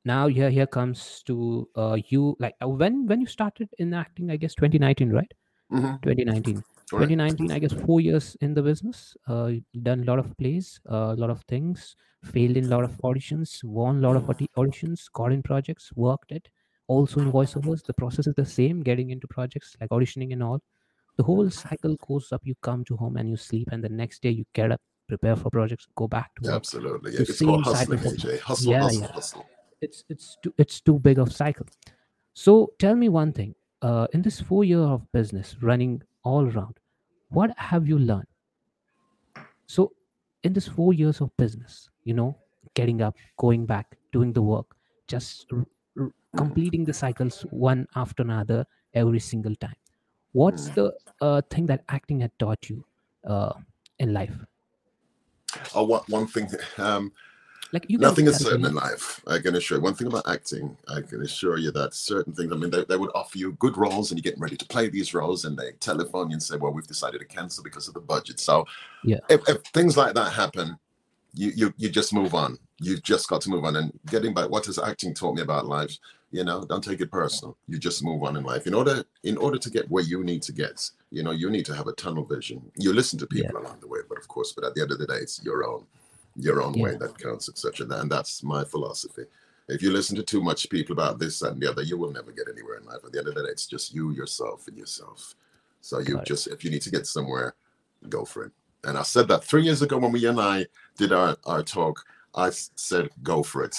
[0.04, 4.30] now here here comes to uh, you like uh, when when you started in acting.
[4.30, 5.32] I guess 2019, right?
[5.70, 6.64] hmm 2019.
[6.90, 7.10] Correct.
[7.10, 7.50] 2019.
[7.52, 9.16] I guess four years in the business.
[9.26, 11.96] Uh, done a lot of plays, a lot of things.
[12.24, 13.62] Failed in a lot of auditions.
[13.64, 15.04] Won a lot of audi- auditions.
[15.12, 15.90] Got in projects.
[15.96, 16.48] Worked it.
[16.88, 18.82] Also in voiceovers, the process is the same.
[18.82, 20.60] Getting into projects like auditioning and all
[21.16, 24.22] the whole cycle goes up you come to home and you sleep and the next
[24.22, 27.12] day you get up prepare for projects go back to work Absolutely.
[27.12, 27.18] Yeah.
[27.18, 28.40] The It's called hustling, AJ.
[28.40, 29.06] Hustle, Yeah, hustle, yeah.
[29.12, 29.46] hustle.
[29.82, 31.66] it's it's too it's too big of cycle
[32.32, 36.78] so tell me one thing uh, in this four year of business running all around
[37.30, 38.28] what have you learned
[39.66, 39.92] so
[40.42, 42.36] in this four years of business you know
[42.74, 44.76] getting up going back doing the work
[45.08, 45.66] just r-
[45.98, 48.64] r- completing the cycles one after another
[48.94, 49.76] every single time
[50.32, 50.74] what's Mm.
[50.78, 52.84] the uh, thing that acting had taught you
[53.26, 53.54] uh,
[53.98, 54.38] in life
[55.74, 57.12] Oh, one, one thing, um,
[57.72, 59.20] like you nothing is certain in life.
[59.26, 59.84] I can assure you.
[59.84, 62.96] One thing about acting, I can assure you that certain things, I mean, they, they
[62.96, 65.72] would offer you good roles and you're getting ready to play these roles and they
[65.72, 68.40] telephone you and say, well, we've decided to cancel because of the budget.
[68.40, 68.66] So
[69.04, 69.18] Yeah.
[69.28, 70.78] if, if things like that happen,
[71.32, 72.58] you, you, you just move on.
[72.80, 73.76] You've just got to move on.
[73.76, 75.96] And getting back, what has acting taught me about life?
[76.32, 77.56] You know, don't take it personal.
[77.68, 78.66] You just move on in life.
[78.66, 81.66] In order, in order to get where you need to get, you know, you need
[81.66, 82.62] to have a tunnel vision.
[82.76, 83.42] You listen to Yeah.
[83.42, 85.42] people along the way, but of course, but at the end of the day, it's
[85.44, 85.86] your own
[86.36, 87.86] your own way that counts, etc.
[87.98, 89.24] And that's my philosophy.
[89.68, 92.32] If you listen to too much people about this and the other, you will never
[92.32, 92.98] get anywhere in life.
[93.04, 95.34] At the end of the day, it's just you, yourself, and yourself.
[95.80, 96.26] So you it.
[96.26, 97.54] just, if you need to get somewhere,
[98.08, 98.52] go for it.
[98.84, 100.66] And I said that three years ago when we and I
[100.96, 103.76] did our, our talk, I said, go for it.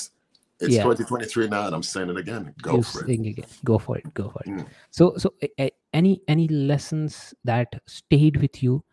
[0.61, 0.83] It's Yeah.
[0.83, 2.53] 2023 now, and I'm saying it again.
[2.61, 3.09] Go you for it.
[3.09, 4.67] again go for it go for it Mm.
[4.91, 5.33] so so
[5.93, 8.83] any any lessons that stayed with you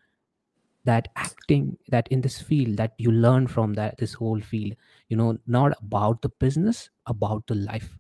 [0.85, 4.75] that acting that in this field that you learn from that this whole field
[5.09, 7.99] you know not about the business about the life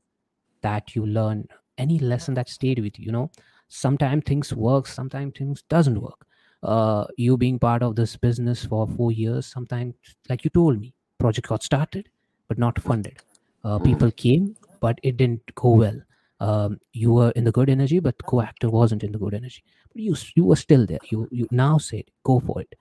[0.62, 1.46] that you learn
[1.78, 3.30] any lesson that stayed with you you know.
[3.68, 6.26] Sometimes things work sometimes things doesn't work.
[6.62, 9.94] Uh you being part of this business for four years sometimes
[10.30, 12.08] like you told me project got started
[12.48, 13.18] but not funded.
[13.64, 13.84] Uh, Mm.
[13.84, 16.00] people came but it didn't go well.
[16.40, 19.62] Um, you were in the good energy but co-actor wasn't in the good energy
[19.98, 22.74] you you were still there you you now said go for it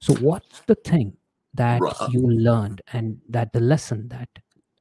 [0.00, 1.16] so what's the thing
[1.54, 1.94] that Right.
[2.10, 4.28] you learned and that the lesson that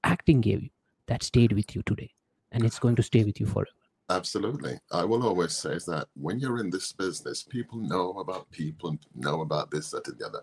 [0.03, 0.69] acting gave you
[1.07, 2.11] that stayed with you today
[2.51, 3.69] and it's going to stay with you forever
[4.09, 4.77] Absolutely.
[4.91, 8.89] I will always say is that when you're in this business, people know about people
[8.89, 10.41] and know about this, that, and the other.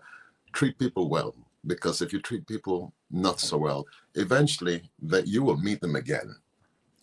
[0.51, 1.35] Treat people well
[1.67, 3.85] because if you treat people not so well,
[4.15, 6.35] eventually that you will meet them again,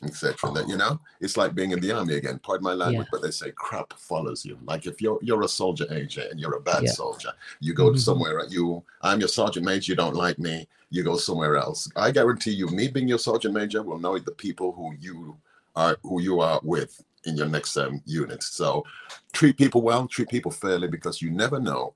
[0.05, 0.53] etc.
[0.53, 2.39] That you know, it's like being in the army again.
[2.43, 4.59] Pardon my language, but they say crap follows you.
[4.65, 6.93] Like if you're you're a soldier, AJ, and you're a bad Yeah.
[6.93, 7.99] soldier, you go Mhm.
[7.99, 8.45] somewhere.
[8.49, 9.93] You, I'm your sergeant major.
[9.93, 10.69] You don't like me.
[10.91, 11.91] You go somewhere else.
[11.97, 15.37] I guarantee you, me being your sergeant major will know the people who you
[15.77, 18.43] are who you are with in your next um, unit.
[18.43, 18.85] So
[19.33, 21.95] treat people well, treat people fairly, because you never know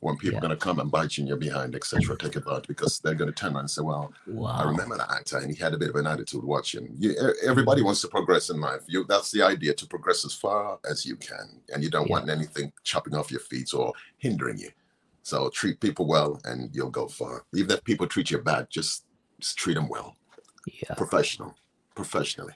[0.00, 0.38] when people Yeah.
[0.38, 2.16] are going to come and bite you in your behind, etc.
[2.16, 4.12] Take advantage because they're going to turn around and say, "Well,
[4.46, 6.44] I remember that actor, and he had a bit of an attitude.
[6.44, 8.82] watching." You, everybody wants to progress in life.
[8.86, 12.12] You, that's the idea to progress as far as you can, and you don't Yeah.
[12.16, 14.70] want anything chopping off your feet or hindering you.
[15.22, 17.44] So treat people well, and you'll go far.
[17.54, 19.04] Even if people treat you bad, just,
[19.40, 20.16] just treat them well,
[20.66, 21.54] yeah professional,
[21.94, 22.54] professionally.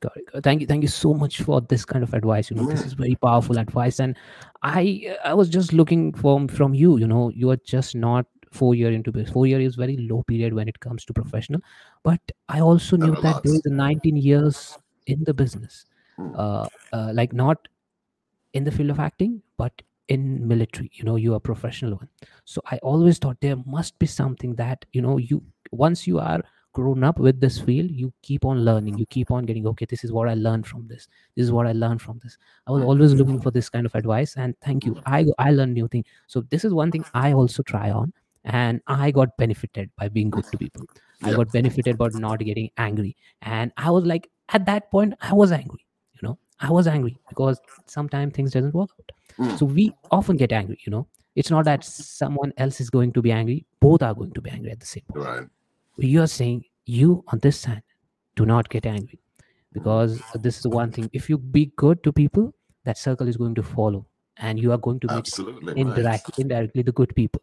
[0.00, 0.42] Got it.
[0.44, 0.66] Thank you.
[0.66, 2.50] Thank you so much for this kind of advice.
[2.50, 4.16] You know, this is very powerful advice, and
[4.62, 6.98] I I was just looking from from you.
[6.98, 9.28] You know, you are just not four year into this.
[9.30, 11.60] Four year is very low period when it comes to professional,
[12.04, 13.66] but I also knew that there lost.
[13.66, 15.86] is a 19 years in the business,
[16.18, 16.32] Mm.
[16.36, 17.66] uh, uh, like not
[18.54, 20.90] in the field of acting, but in military.
[20.94, 22.08] You know, you are a professional one.
[22.44, 26.40] So I always thought there must be something that you know you once you are
[26.78, 28.98] grown up with this field you keep on learning.
[28.98, 31.08] You keep on getting okay this is what i learned from this.
[31.36, 32.38] This is what i learned from this.
[32.66, 34.94] I was always looking for this kind of advice and thank you.
[35.16, 36.04] I i learned new thing.
[36.26, 38.12] So this is one thing i also try on
[38.44, 40.86] and i got benefited by being good to people.
[41.22, 43.16] I got benefited by not getting angry.
[43.42, 46.38] And i was like at that point i was angry you know?
[46.60, 49.12] I was angry because sometimes things doesn't work out.
[49.38, 49.58] Mm.
[49.58, 51.06] so we often get angry you know?
[51.34, 53.64] It's not that someone else is going to be angry.
[53.80, 55.24] Both are going to be angry at the same point.
[55.24, 55.46] Right.
[55.98, 57.82] You are saying you on this side
[58.36, 59.18] do not get angry
[59.72, 63.36] because this is the one thing if you be good to people that circle is
[63.36, 64.06] going to follow
[64.38, 65.66] and you are going to meet Absolutely.
[65.74, 65.76] Right.
[65.76, 67.42] indirectly indirectly the good people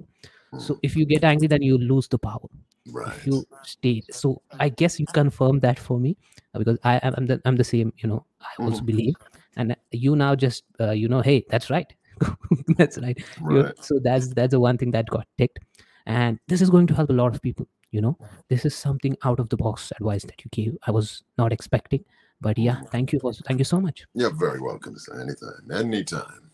[0.58, 0.80] so Mm.
[0.84, 2.50] if you get angry then you lose the power
[2.88, 3.08] Right.
[3.14, 6.16] if you stay so i guess you confirm that for me
[6.54, 8.86] uh, because i am I'm the, I'm the same you know i also Mhm.
[8.86, 9.16] believe
[9.58, 11.94] and you now just uh, you know hey that's right
[12.78, 13.76] that's right Right.
[13.82, 15.60] so that's that's the one thing that got ticked
[16.06, 18.18] and this is going to help a lot of people you know
[18.50, 20.78] this is something out of the box advice that you gave.
[20.88, 22.04] I was not expecting
[22.42, 24.06] but yeah thank you for thank you so much.
[24.14, 25.22] You're very welcome, sir.
[25.22, 25.72] Anytime.
[25.72, 26.52] Anytime.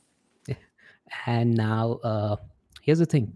[1.26, 2.36] and now uh
[2.82, 3.28] here's the thing.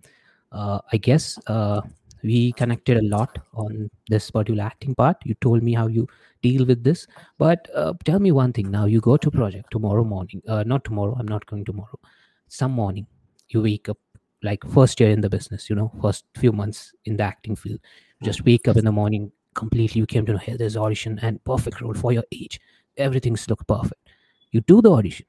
[0.52, 1.82] Uh i guess uh
[2.24, 5.18] we connected a lot on this particular acting part.
[5.24, 6.08] You told me how you
[6.42, 7.06] deal with this.
[7.38, 8.72] But uh, tell me one thing.
[8.72, 12.00] Now you go to project tomorrow morning uh, not tomorrow i'm not going tomorrow.
[12.48, 13.08] Some morning
[13.50, 14.00] you wake up
[14.44, 17.80] like first year in the business you know first few months in the acting field.
[18.24, 18.52] Just mm-hmm.
[18.52, 21.82] wake up in the morning completely you came to know hey there's audition and perfect
[21.82, 22.60] role for your age.
[22.98, 24.10] Everything's look perfect.
[24.52, 25.26] You do the audition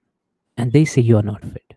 [0.57, 1.75] and they say you are not fit.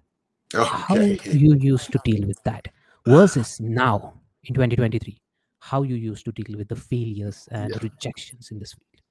[0.56, 2.68] Oh, how you used to deal with that
[3.06, 4.13] versus now
[4.44, 5.20] in 2023
[5.60, 7.80] how you used to deal with the failures and Yeah.
[7.82, 9.04] rejections in this field?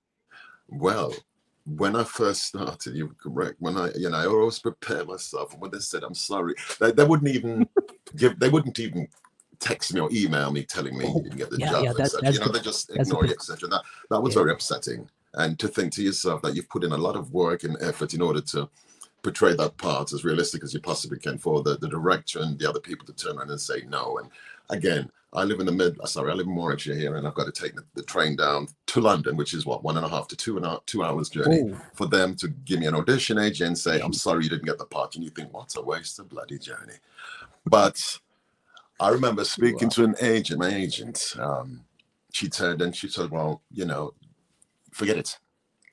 [0.69, 1.15] Well,
[1.77, 3.57] when I first started, you're correct.
[3.59, 5.57] When I, you know, I always prepare myself.
[5.59, 7.69] When they said I'm sorry, they, they wouldn't even
[8.17, 8.39] give.
[8.39, 9.09] They wouldn't even
[9.59, 12.33] text me or email me telling me you didn't get the Yeah, job, yeah, etc.
[12.33, 13.69] You know, they just ignore you, etc.
[13.69, 14.41] That that was Yeah.
[14.43, 15.09] very upsetting.
[15.35, 18.15] And to think to yourself that you've put in a lot of work and effort
[18.15, 18.69] in order to
[19.23, 22.69] portray that part as realistic as you possibly can for the, the director and the
[22.69, 24.19] other people to turn around and say no.
[24.19, 24.31] And
[24.71, 25.99] again, I live in the mid.
[26.07, 28.69] Sorry, I live in Warwickshire here, and I've got to take the, the train down
[28.89, 31.29] to London, which is what one and a half to two and a, two hours
[31.29, 34.51] journey oh for them to give me an audition agent and say, I'm sorry you
[34.51, 35.15] didn't get the part.
[35.17, 36.95] And you think, what a waste of bloody journey.
[37.67, 38.19] But
[39.01, 39.91] I remember speaking Wow.
[39.91, 41.35] to an agent, my agent.
[41.39, 41.85] Um,
[42.33, 44.15] she turned and she said, Well, you know,
[44.93, 45.39] forget it,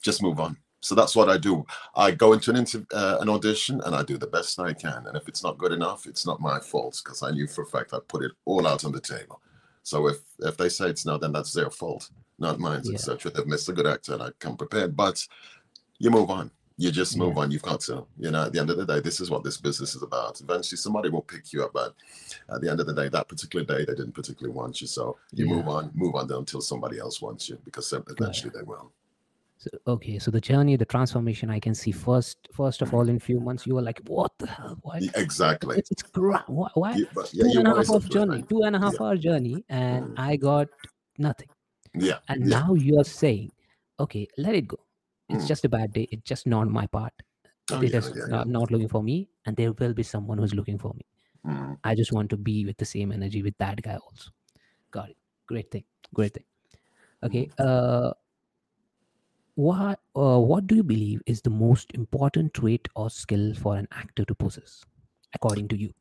[0.03, 0.57] just move on.
[0.85, 1.65] So that's what I do.
[1.95, 5.07] I go into an inter- uh, an audition and I do the best I can.
[5.07, 7.65] And if it's not good enough, it's not my fault because I knew for a
[7.65, 9.41] fact I put it all out on the table.
[9.81, 12.93] So if if they say it's no, then that's their fault, not mine, Yeah.
[12.93, 13.31] etc.
[13.31, 14.95] They've missed a good actor and I come prepared.
[14.95, 15.27] But
[15.97, 16.51] you move on.
[16.77, 17.41] You just move Yeah.
[17.41, 17.51] on.
[17.51, 18.05] You've got to.
[18.19, 20.39] You know, at the end of the day, this is what this business is about.
[20.39, 21.95] Eventually, somebody will pick you up, but
[22.53, 24.85] at the end of the day, that particular day, they didn't particularly want you.
[24.85, 25.55] So you Yeah.
[25.55, 28.91] move on, move on until somebody else wants you, because eventually they will.
[29.65, 33.19] So, okay so the journey the transformation i can see first first of all in
[33.19, 35.77] few months you were like what the hell why Yeah, Exactly.
[35.79, 36.03] it's, it's
[36.47, 36.93] why, why?
[37.13, 39.05] But yeah, two and a half hour journey two and a half Yeah.
[39.05, 40.13] hour journey and Mm.
[40.29, 40.67] i got
[41.17, 41.49] nothing
[41.93, 42.19] Yeah.
[42.29, 42.59] and yeah.
[42.59, 43.51] now you are saying
[43.99, 44.79] okay let it go
[45.29, 45.47] it's Mm.
[45.47, 46.07] just a bad day.
[46.11, 47.11] It's just not my part.
[47.71, 50.37] Oh, They yeah, just yeah, not, not looking for me, and there will be someone
[50.37, 51.05] who's looking for me.
[51.43, 51.79] Mm.
[51.83, 54.29] I just want to be with the same energy with that guy also.
[54.91, 55.17] Got it.
[55.47, 55.83] Great thing.
[56.13, 56.43] Great thing.
[57.23, 57.49] Okay.
[57.57, 58.11] Uh,
[59.55, 63.87] what uh, what do you believe is the most important trait or skill for an
[63.91, 64.83] actor to possess,
[65.33, 65.93] according to you?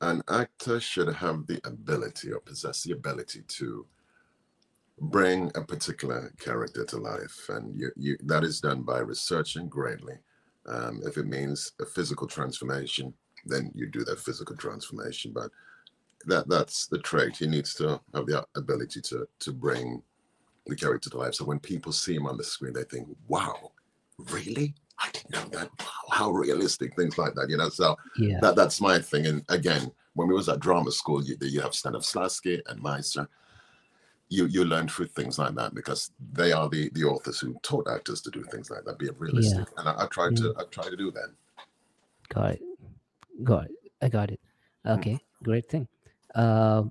[0.00, 3.86] An actor should have the ability or possess the ability to
[5.00, 10.14] bring a particular character to life, and you, you that is done by researching greatly.
[10.66, 13.12] Um, if it means a physical transformation,
[13.44, 15.32] then you do that physical transformation.
[15.34, 15.50] But
[16.26, 17.36] that that's the trait.
[17.36, 20.02] He needs to have the ability to to bring
[20.66, 21.34] the character to life.
[21.34, 23.72] So when people see him on the screen, they think, "Wow,
[24.18, 24.74] really?
[24.98, 25.70] I didn't know that.
[25.78, 27.50] Wow, how realistic!" Things like that.
[27.50, 27.68] You know.
[27.68, 28.40] So Yeah.
[28.40, 29.26] that that's my thing.
[29.26, 33.28] And again, when we was at drama school, you, you have Stanislavski and Meisner.
[34.28, 37.88] You you learn through things like that because they are the the authors who taught
[37.88, 39.68] actors to do things like that, be realistic.
[39.76, 41.28] And I, I tried to I try to do that.
[42.30, 42.62] Got it.
[43.42, 43.76] Got it.
[44.00, 44.40] I got it.
[44.86, 44.98] Mm.
[44.98, 45.18] Okay.
[45.42, 45.86] Great thing.
[46.34, 46.84] Uh,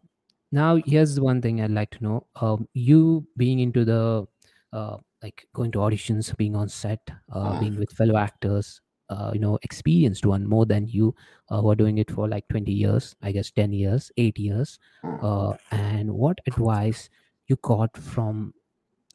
[0.54, 2.28] now here's one thing I'd like to know.
[2.36, 4.28] Um, you being into the
[4.74, 7.60] uh, like going to auditions, being on set, uh, Mm.
[7.60, 11.16] being with fellow actors, uh, you know, experienced one more than you,
[11.50, 14.80] uh, who are doing it for like 20 years, I guess 10 years, eight years.
[15.04, 15.20] Mm.
[15.22, 17.10] Uh, and what advice
[17.48, 18.54] you got from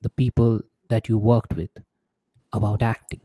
[0.02, 0.60] the people
[0.90, 1.70] that you worked with
[2.52, 3.20] about acting?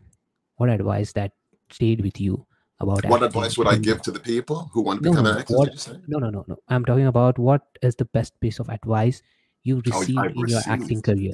[0.58, 1.34] What advice that
[1.72, 2.46] stayed with you
[2.80, 5.36] about What advice would I give to the people who want to become no, an
[5.36, 5.58] no, actor?
[5.58, 5.98] what- Did you say?
[6.08, 6.58] No, no, no, no.
[6.70, 9.22] I'm talking about what is the best piece of advice
[9.64, 11.34] you Oh, received I've in your acting career.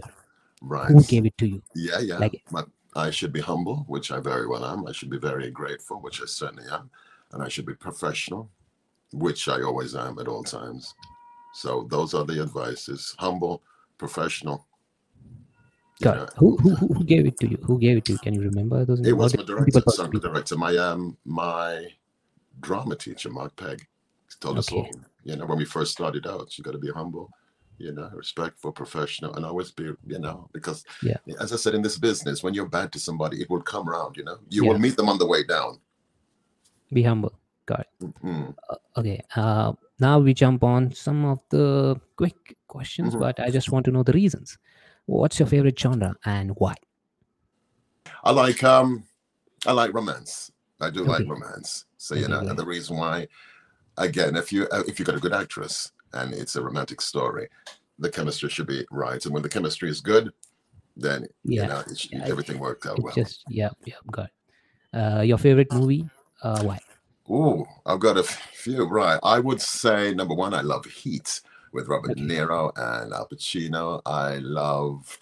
[0.61, 0.89] Right.
[0.91, 1.61] Who gave it to you?
[1.75, 2.17] Yeah, yeah.
[2.17, 4.85] Like- but I should be humble, which I very well am.
[4.87, 6.89] I should be very grateful, which I certainly am.
[7.31, 8.49] And I should be professional,
[9.13, 10.95] which I always am at all times.
[11.53, 13.63] So those are the advices humble,
[13.97, 14.67] professional.
[15.99, 16.23] You Got know.
[16.23, 16.29] it.
[16.37, 17.57] Who, who, who gave it to you?
[17.63, 18.19] Who gave it to you?
[18.19, 19.15] Can you remember those It names?
[19.17, 21.87] Was my director, son, my director, my um my
[22.61, 23.85] drama teacher, Mark Pegg,
[24.39, 24.87] told us all.
[25.23, 27.29] You know, when we first started out, you got to be humble,
[27.77, 31.17] you know, respectful, professional, and always be, you know, because Yeah.
[31.39, 34.15] as I said in this business, when you're bad to somebody, it will come around.
[34.15, 34.71] You know, you Yeah.
[34.71, 35.79] will meet them on the way down.
[36.93, 37.33] Be humble.
[37.65, 38.15] Got it.
[38.23, 38.55] Mm.
[38.95, 39.21] Okay.
[39.35, 43.19] Uh, now we jump on some of the quick questions, Mhm.
[43.19, 44.57] but I just want to know the reasons.
[45.09, 46.75] What's your favorite genre and why?
[48.23, 49.03] I like um,
[49.65, 50.51] I like romance.
[50.79, 51.85] I do like romance.
[51.97, 53.27] So you Okay, know, and the reason why,
[53.97, 57.49] again, if you if you got a good actress and it's a romantic story,
[57.97, 60.31] the chemistry should be right, and when the chemistry is good,
[60.95, 61.63] then Yeah.
[61.63, 63.15] you know Yeah, everything works out well.
[63.15, 64.29] just yeah, yeah, got.
[64.93, 66.05] Uh, your favorite movie?
[66.43, 66.79] Uh, why?
[67.31, 68.85] Ooh, I've got a few.
[68.85, 71.41] Right, I would say number one, I love Heat
[71.71, 74.01] with Robert De Niro and Al Pacino.
[74.05, 75.17] I love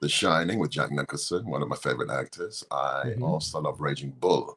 [0.00, 2.64] The Shining with Jack Nicholson, one of my favorite actors.
[2.70, 3.22] I Mhm.
[3.22, 4.56] also love Raging Bull.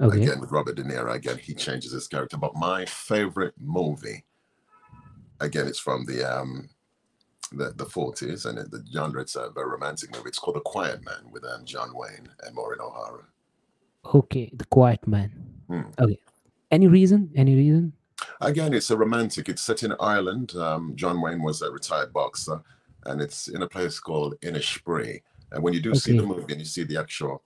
[0.00, 0.22] Okay.
[0.22, 1.12] again with Robert De Niro.
[1.12, 2.36] Again, he changes his character.
[2.36, 4.24] But my favorite movie,
[5.40, 6.68] again, it's from the um
[7.50, 10.28] the the forties, and the genre it's a very romantic movie.
[10.28, 13.24] It's called The Quiet Man with um, John Wayne and Maureen O'Hara.
[14.14, 15.30] Okay, The Quiet Man.
[15.66, 15.82] Hmm.
[15.98, 16.20] Okay.
[16.70, 17.32] Any reason?
[17.34, 17.92] Any reason?
[18.40, 19.48] Again, it's a romantic.
[19.48, 20.54] It's set in Ireland.
[20.56, 22.60] Um, John Wayne was a retired boxer,
[23.06, 25.22] and it's in a place called Innisfree.
[25.52, 27.42] And when you do see the movie and you see the actual,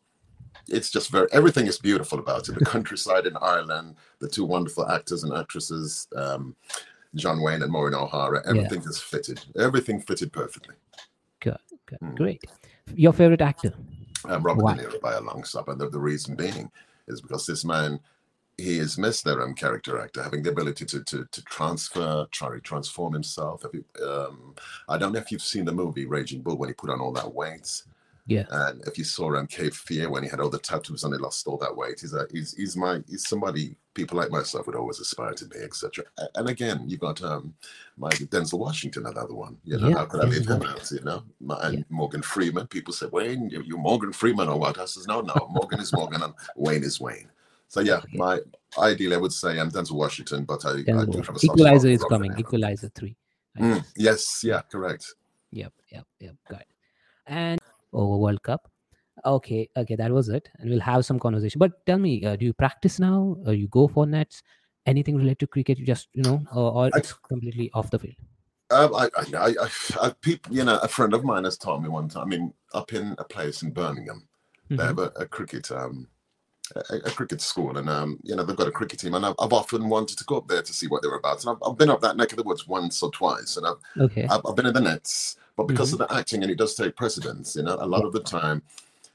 [0.69, 2.59] it's just very everything is beautiful about it.
[2.59, 6.57] The countryside in Ireland, the two wonderful actors and actresses, um,
[7.15, 8.43] John Wayne and Maureen O'Hara.
[8.49, 9.45] Everything is fitted.
[9.59, 10.75] Everything fitted perfectly.
[11.41, 12.15] Good, good, Hmm.
[12.15, 12.43] great.
[12.95, 13.73] Your favorite actor?
[14.25, 14.77] Um, Robert Why?
[14.77, 16.71] De Niro by a long shot, and the, the reason being
[17.09, 18.01] is because this man,
[18.63, 19.43] he is Mr.
[19.43, 23.65] Um, character actor, having the ability to to, to transfer, try to transform himself.
[24.03, 24.55] Um,
[24.89, 27.13] I don't know if you've seen the movie Raging Bull when he put on all
[27.13, 27.83] that weight,
[28.27, 28.45] Yeah.
[28.51, 31.21] and if you saw um, Cape Fear when he had all the tattoos and he
[31.21, 32.01] lost all that weight.
[32.01, 35.59] He's a he's he's my he's somebody people like myself would always aspire to be,
[35.59, 36.05] etc.
[36.37, 37.55] And again, you've got um
[37.97, 39.59] my Denzel Washington, another one.
[39.65, 40.91] You know, Yeah, how could I leave him out?
[40.91, 41.85] You know, my, and Yeah.
[41.91, 42.67] Morgan Freeman.
[42.69, 44.79] People say, Wayne, you, you Morgan Freeman or what?
[44.79, 47.29] I says, no, no, Morgan is Morgan and Wayne is Wayne.
[47.73, 48.19] So yeah, Okay.
[48.19, 48.39] my
[48.77, 52.05] ideally I would say I'm Denzel Washington, but I, I do have a Equalizer is
[52.05, 52.31] coming.
[52.39, 53.17] Equalizer three.
[53.59, 55.15] Mm, yes, yeah, correct.
[55.53, 56.35] Yep, yep, yep.
[56.51, 56.67] Got it.
[57.27, 57.59] And
[57.95, 58.71] over World Cup.
[59.25, 60.51] Okay, okay, that was it.
[60.59, 61.59] And we'll have some conversation.
[61.59, 63.39] But tell me, uh, do you practice now?
[63.47, 64.43] Or you go for nets?
[64.85, 65.79] Anything related to cricket?
[65.79, 68.17] You just you know, or, or I- it's completely off the field.
[68.71, 69.69] Um, I, I, I, I,
[70.03, 72.25] I, people, you know, a friend of mine has told me one time.
[72.25, 74.29] I mean, up in a place in Birmingham,
[74.69, 74.87] they Mhm.
[74.87, 76.09] have a, a cricket, um,
[76.77, 79.35] a, a cricket school, and um, you know, they've got a cricket team, and I've,
[79.39, 81.45] I've often wanted to go up there to see what they're about.
[81.45, 83.77] And I've, I've been up that neck of the woods once or twice, and I've,
[84.01, 84.27] Okay.
[84.29, 86.03] I've, I've been in the nets, but because Mm-hmm.
[86.03, 88.63] of the acting, and it does take precedence, you know, a lot of the time,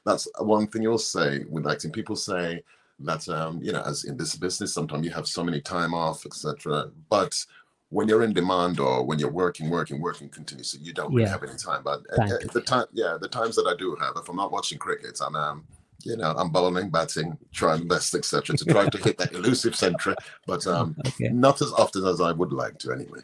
[0.04, 1.90] that's one thing you'll say with acting.
[1.92, 2.62] People say
[3.00, 6.24] that um, you know, as in this business, sometimes you have so many time off,
[6.26, 6.90] etc.
[7.10, 7.44] But
[7.90, 11.32] when you're in demand or when you're working, working, working continuously, you don't really Yeah.
[11.32, 11.82] have any time.
[11.82, 14.52] But uh, uh, the time, yeah, the times that I do have, if I'm not
[14.52, 15.64] watching cricket, I'm um,
[16.04, 20.14] you know, I'm bowling, batting, trying best, etc., to try to hit that elusive centre,
[20.46, 21.28] but um, Okay.
[21.30, 23.20] not as often as I would like to, anyway.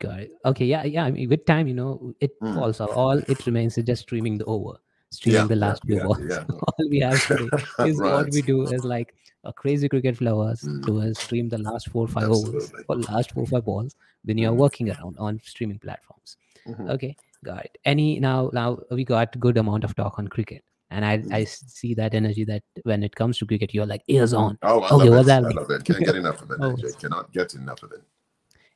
[0.00, 0.32] Got it.
[0.44, 1.04] Okay, yeah, yeah.
[1.04, 2.54] I mean, with time, you know, it Mm.
[2.54, 2.90] falls off.
[2.96, 4.78] All it remains is just streaming the over,
[5.10, 6.18] streaming Yeah, the yeah, last few yeah, balls.
[6.28, 6.44] yeah.
[6.50, 7.50] All we have to do
[7.86, 9.14] is what we do is like
[9.44, 10.84] a crazy cricket lovers Mm.
[10.86, 14.52] do is stream the last four five overs or last four five balls when you're
[14.52, 14.56] Mm.
[14.56, 16.36] working around on streaming platforms.
[16.66, 16.90] Mhm.
[16.90, 17.78] Okay, got it.
[17.84, 21.32] Any now now we got good amount of talk on cricket, and I Mm.
[21.32, 24.58] I s- see that energy that when it comes to cricket, you're like ears on.
[24.62, 25.26] Oh, I Okay, love it.
[25.26, 25.84] that I love it.
[25.84, 26.58] Can't get enough of it.
[26.64, 26.72] Oh.
[26.76, 26.98] AJ.
[27.00, 28.02] Cannot get enough of it.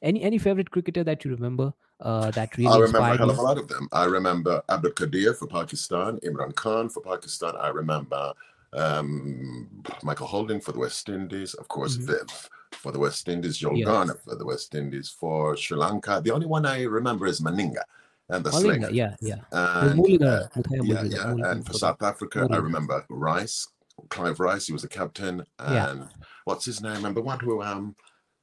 [0.03, 3.39] Any any favorite cricketer that you remember uh, that really I remember a hell of
[3.39, 3.89] a lot of them.
[3.93, 7.55] I remember Abdul Qadir for Pakistan, Imran Khan for Pakistan.
[7.57, 8.33] I remember
[8.73, 9.67] um,
[10.03, 12.07] Michael Holding for the West Indies, of course, Mhm.
[12.07, 13.87] Viv for the West Indies, Joel Yes.
[13.87, 16.21] Garner for the West Indies, for Sri Lanka.
[16.23, 17.83] The only one I remember is Malinga
[18.31, 18.95] and the Malinga, Sling.
[18.95, 19.37] yeah, yeah.
[19.53, 20.47] And, uh,
[20.83, 21.35] yeah, yeah.
[21.51, 21.75] And for.
[21.75, 23.69] South Africa, I remember Rice,
[24.11, 24.67] Clive Rice.
[24.67, 25.45] He was the captain.
[25.59, 26.07] And Yeah.
[26.45, 26.97] what's his name?
[26.97, 27.97] Remember one who um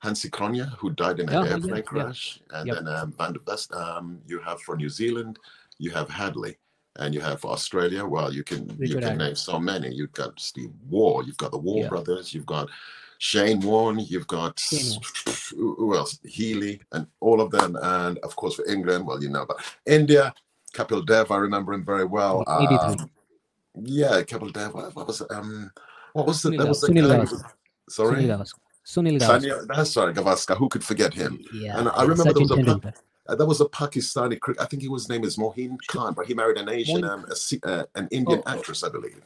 [0.04, 1.82] Hansie Cronje, who died in an Oh, airplane yeah.
[1.82, 3.74] crash, and then um, Van der Best.
[3.74, 5.40] Um, you have for New Zealand,
[5.78, 6.56] you have Hadlee,
[6.98, 8.06] and you have for Australia.
[8.06, 9.94] Well, you can you can name so many.
[9.94, 11.88] You've got Steve Waugh, you've got the Yeah.
[11.90, 12.70] brothers, you've got
[13.20, 15.00] Shane Warne, you've got Shane
[15.56, 16.20] who else?
[16.24, 20.34] Healy, and all of them, and of course for England, well, you know, but India,
[20.74, 22.44] Kapil Dev, I remember him very well.
[22.48, 23.10] Um,
[23.84, 24.74] yeah, Kapil Dev.
[24.74, 25.32] What, was it?
[25.32, 25.72] Um,
[26.14, 26.50] what was it?
[26.52, 27.38] Sunil was the Sunil who-
[27.90, 28.24] Sorry.
[28.24, 28.60] Sunil Gavaskar.
[28.86, 29.68] Sunil Gavaskar.
[29.76, 30.58] That's right, Gavaskar.
[30.58, 31.40] Who could forget him?
[31.54, 31.78] Yeah.
[31.80, 32.94] And I remember there was a Tendulkar.
[33.28, 34.62] Uh, there was a Pakistani cricket.
[34.62, 37.84] I think his name is Mohsin Khan, but he married an Asian, um, a, uh,
[37.96, 38.58] an Indian Oh, oh.
[38.58, 39.20] actress, I believe.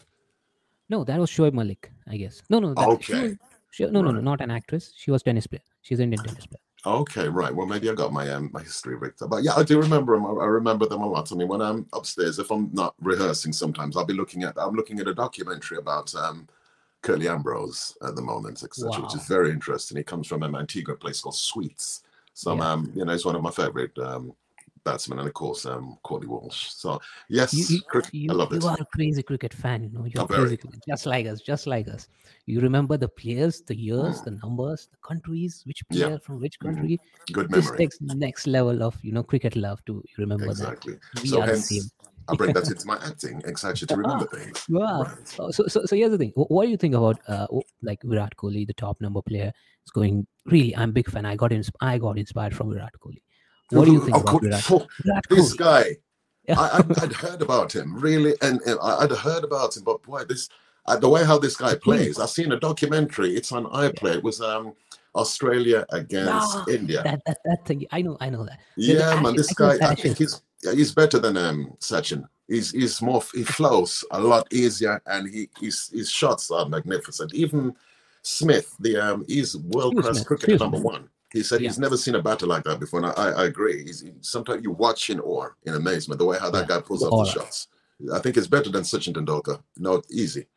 [0.90, 2.42] No, that was Shoaib Malik, I guess.
[2.50, 2.74] No, no.
[2.74, 3.22] That, Okay.
[3.24, 3.38] was,
[3.72, 4.94] she, no, no, no, not an actress.
[4.96, 5.62] She was tennis player.
[5.82, 6.60] She's an Indian tennis player.
[6.86, 7.54] Okay, right.
[7.54, 9.30] Well, maybe I got my um, my history rigged up.
[9.30, 10.26] But yeah, I do remember them.
[10.26, 11.32] I I remember them a lot.
[11.32, 14.54] I mean, when I'm upstairs, if I'm not rehearsing, sometimes I'll be looking at.
[14.58, 16.48] I'm looking at a documentary about um,
[17.02, 19.98] Curtly Ambrose at the moment, etc., which is very interesting.
[19.98, 22.04] He comes from an Antigua place called Swetes.
[22.34, 22.72] So Yeah.
[22.72, 24.34] um, you know, it's one of my favorite um,
[24.92, 26.70] batsmen, and of course, um, Courtney Walsh.
[26.70, 28.62] So yes, You, you, cricket, you, I love it.
[28.62, 30.06] you are a crazy cricket fan, you know.
[30.06, 32.08] You're Oh, crazy, cricket, just like us, just like us.
[32.46, 34.24] You remember the players, the years, Mm.
[34.26, 36.06] the numbers, the countries, which Yeah.
[36.06, 36.66] player from which Mhm.
[36.68, 37.00] country.
[37.32, 40.94] Good This takes next level of you know cricket love to remember Exactly.
[40.94, 41.24] that.
[41.24, 41.88] We So are the hence, same.
[42.28, 44.66] I bring that into my acting, exactly to remember things.
[44.70, 45.04] Wow.
[45.04, 45.40] Right.
[45.40, 46.32] Uh, So, so, so here's the thing.
[46.36, 47.48] Wh- What do you think about uh,
[47.82, 49.52] like Virat Kohli, the top number player,
[49.86, 50.28] is going?
[50.46, 51.26] Really, I'm a big fan.
[51.26, 53.22] I got insp- I got inspired from Virat Kohli.
[53.72, 54.88] What do you think Of about course, Virat?
[55.04, 55.58] Virat This Kohli.
[55.58, 55.84] guy,
[56.58, 60.02] I, I'd, I'd heard about him really, and, and I- I'd heard about him, but
[60.04, 60.50] boy, this
[60.88, 62.20] uh, the way how this guy plays.
[62.20, 63.36] I've seen a documentary.
[63.36, 64.16] It's on iPlay.
[64.18, 64.74] It was um
[65.16, 67.04] Australia against Ah, India.
[67.04, 67.86] that that that thing.
[67.92, 68.60] I know, I know that.
[68.78, 69.90] the yeah, man, action- this I guy.
[69.92, 72.28] I think he's yeah, he's better than um Sachin.
[72.48, 77.32] He's he's more he flows a lot easier, and he his his shots are magnificent.
[77.36, 77.76] Even
[78.24, 81.08] Smith, the um, he's world class Smith, cricketer number one.
[81.32, 81.82] He said he's Yeah.
[81.84, 83.00] never seen a battle like that before.
[83.04, 83.84] And I, I agree.
[83.84, 87.04] He's sometimes you watch in awe, in amazement, the way how that Yeah, guy pulls
[87.04, 87.68] off the shots.
[88.14, 89.62] I think it's better than Sachin Tendulkar.
[89.78, 90.48] No, easy.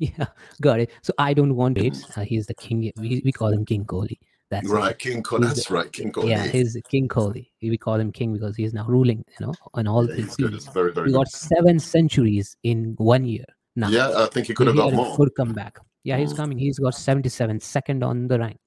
[0.00, 0.26] Yeah,
[0.60, 0.90] got it.
[1.02, 1.92] So I don't want it.
[2.16, 2.92] Uh, he's the king.
[2.96, 4.16] We, we call him King Kohli.
[4.48, 4.72] That's it.
[4.72, 5.40] Right, King Kohli.
[5.42, 6.28] That's right, King Kohli.
[6.30, 7.48] Yeah, he's King Kohli.
[7.60, 9.24] We call him King because he's now ruling.
[9.40, 10.50] You know, on all Yeah, the he's good.
[10.50, 10.66] series.
[10.68, 11.16] Very, very good.
[11.16, 13.44] got seven centuries in one year.
[13.74, 15.16] Now, Yeah, I think he could have got more.
[15.16, 15.78] good comeback.
[16.04, 16.36] Yeah, he's Mm.
[16.36, 16.58] coming.
[16.58, 18.60] He's got 77, second on the rank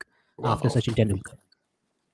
[0.44, 0.76] after Wow.
[0.76, 1.38] Sachin Tendulkar.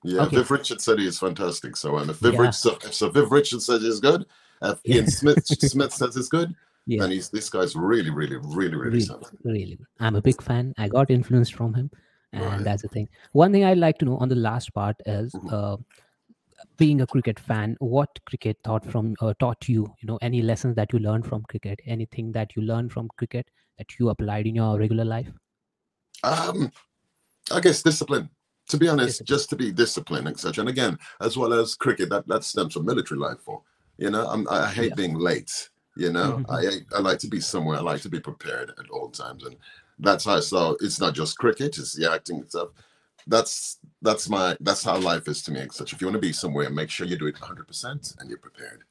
[0.04, 0.36] Yeah, Okay.
[0.36, 1.76] Viv Richards said he's fantastic.
[1.76, 2.40] So um, if Viv Yeah.
[2.40, 4.24] Richards, so, if so Viv Richards says he's good,
[4.62, 4.96] if Yeah.
[4.96, 6.54] Ian Smith Smith says he's good,
[6.86, 7.00] Yeah.
[7.02, 9.36] then he's this guy's really, really, really, really really, something.
[9.44, 9.86] really good.
[10.00, 10.72] I'm a big fan.
[10.78, 11.90] I got influenced from him,
[12.32, 12.64] and Right.
[12.64, 13.08] that's the thing.
[13.32, 15.52] One thing I'd like to know on the last part is, Mhm.
[15.52, 15.76] uh,
[16.76, 19.82] being a cricket fan, what cricket taught from uh, taught you?
[20.00, 21.80] You know, any lessons that you learned from cricket?
[21.86, 25.30] Anything that you learned from cricket that you applied in your regular life?
[26.24, 26.70] Um,
[27.50, 28.30] I guess discipline.
[28.68, 30.60] To be honest, just to be disciplined, etc.
[30.60, 33.40] And again, as well as cricket, that that stems from military life.
[33.40, 33.62] For
[33.96, 34.94] you know, I'm, I hate Yeah.
[34.94, 35.70] being late.
[35.96, 36.84] You know, Mhm.
[36.92, 37.78] I I like to be somewhere.
[37.78, 39.56] I like to be prepared at all times, and
[39.98, 40.40] that's how.
[40.40, 42.68] So it's not just cricket; it's the acting stuff.
[43.26, 45.66] That's that's my that's how life is to me.
[45.72, 48.28] Such If you want to be somewhere, make sure you do it 100 percent and
[48.28, 48.84] you're prepared,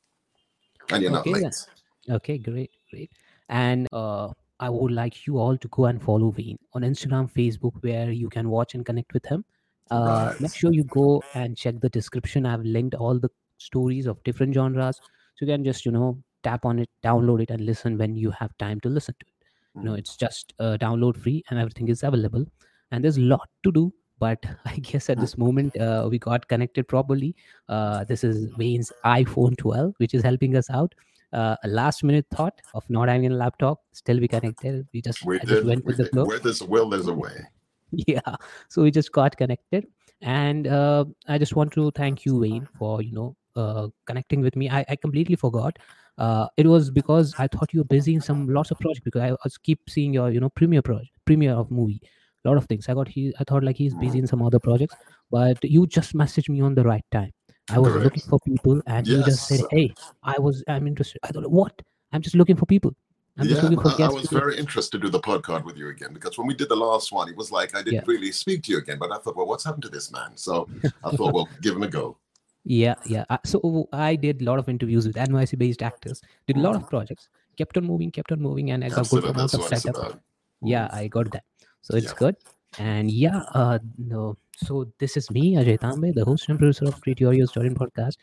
[0.90, 1.68] and you're Okay, not late.
[2.10, 3.12] Okay, great, great.
[3.50, 4.30] And uh,
[4.60, 8.30] I would like you all to go and follow Wayne on Instagram, Facebook, where you
[8.30, 9.46] can watch and connect with him.
[9.92, 10.42] Uh, Right.
[10.42, 12.46] Make sure you go and check the description.
[12.46, 14.98] I've linked all the stories of different genres,
[15.36, 18.32] so you can just you know tap on it, download it, and listen when you
[18.32, 19.34] have time to listen to it.
[19.76, 20.00] You know, Mm.
[20.00, 22.46] it's just uh, download free and everything is available.
[22.92, 26.48] And there's a lot to do, but I guess at this moment uh, we got
[26.48, 27.36] connected properly.
[27.70, 30.96] Uh, this is Wayne's iPhone 12, which is helping us out.
[31.34, 34.88] Uh, a last minute thought of not having a laptop, still we connected.
[34.94, 36.26] We just, We I just went We with the flow.
[36.26, 37.36] Where there's a will, there's a way.
[37.92, 38.36] yeah.
[38.70, 39.88] So we just got connected.
[40.22, 44.56] And uh, i just want to thank you wayne for you know uh, connecting with
[44.56, 44.70] me.
[44.70, 45.78] I, I completely forgot.
[46.18, 49.22] Uh, it was because i thought you were busy in some lots of projects because
[49.22, 52.02] i was keep seeing your you know premiere project premiere of movie.
[52.44, 52.90] A lot of things.
[52.90, 54.96] I got he i thought like he's busy in some other projects
[55.30, 57.32] but you just messaged me on the right time
[57.70, 58.04] i was Correct.
[58.06, 59.94] looking for people and you just said hey
[60.24, 61.82] i was i'm interested i thought what
[62.14, 62.96] i'm just looking for people
[63.38, 65.66] i'm just yeah, looking for I, I was do- very interested to do the podcast
[65.66, 67.94] with you again because when we did the last one, it was like I didn't
[67.96, 68.14] Yeah.
[68.14, 68.98] really speak to you again.
[68.98, 70.32] But I thought, well, what's happened to this man?
[70.36, 70.68] So
[71.04, 72.18] I thought, well, give him a go.
[72.64, 73.26] Yeah, yeah.
[73.30, 76.76] Uh, So I did a lot of interviews with NYC based actors, did a lot
[76.76, 79.64] of projects, kept on moving, kept on moving, and I got good Absolutely, amount of
[79.64, 80.22] setup.
[80.64, 81.44] Yeah, I got that.
[81.82, 82.14] So it's Yeah.
[82.18, 82.36] good.
[82.80, 84.38] And yeah, uh, no.
[84.58, 88.18] So this is me, Ajay Tambe, the host and producer of Create Your Story podcast.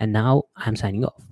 [0.00, 1.29] And now I'm signing off.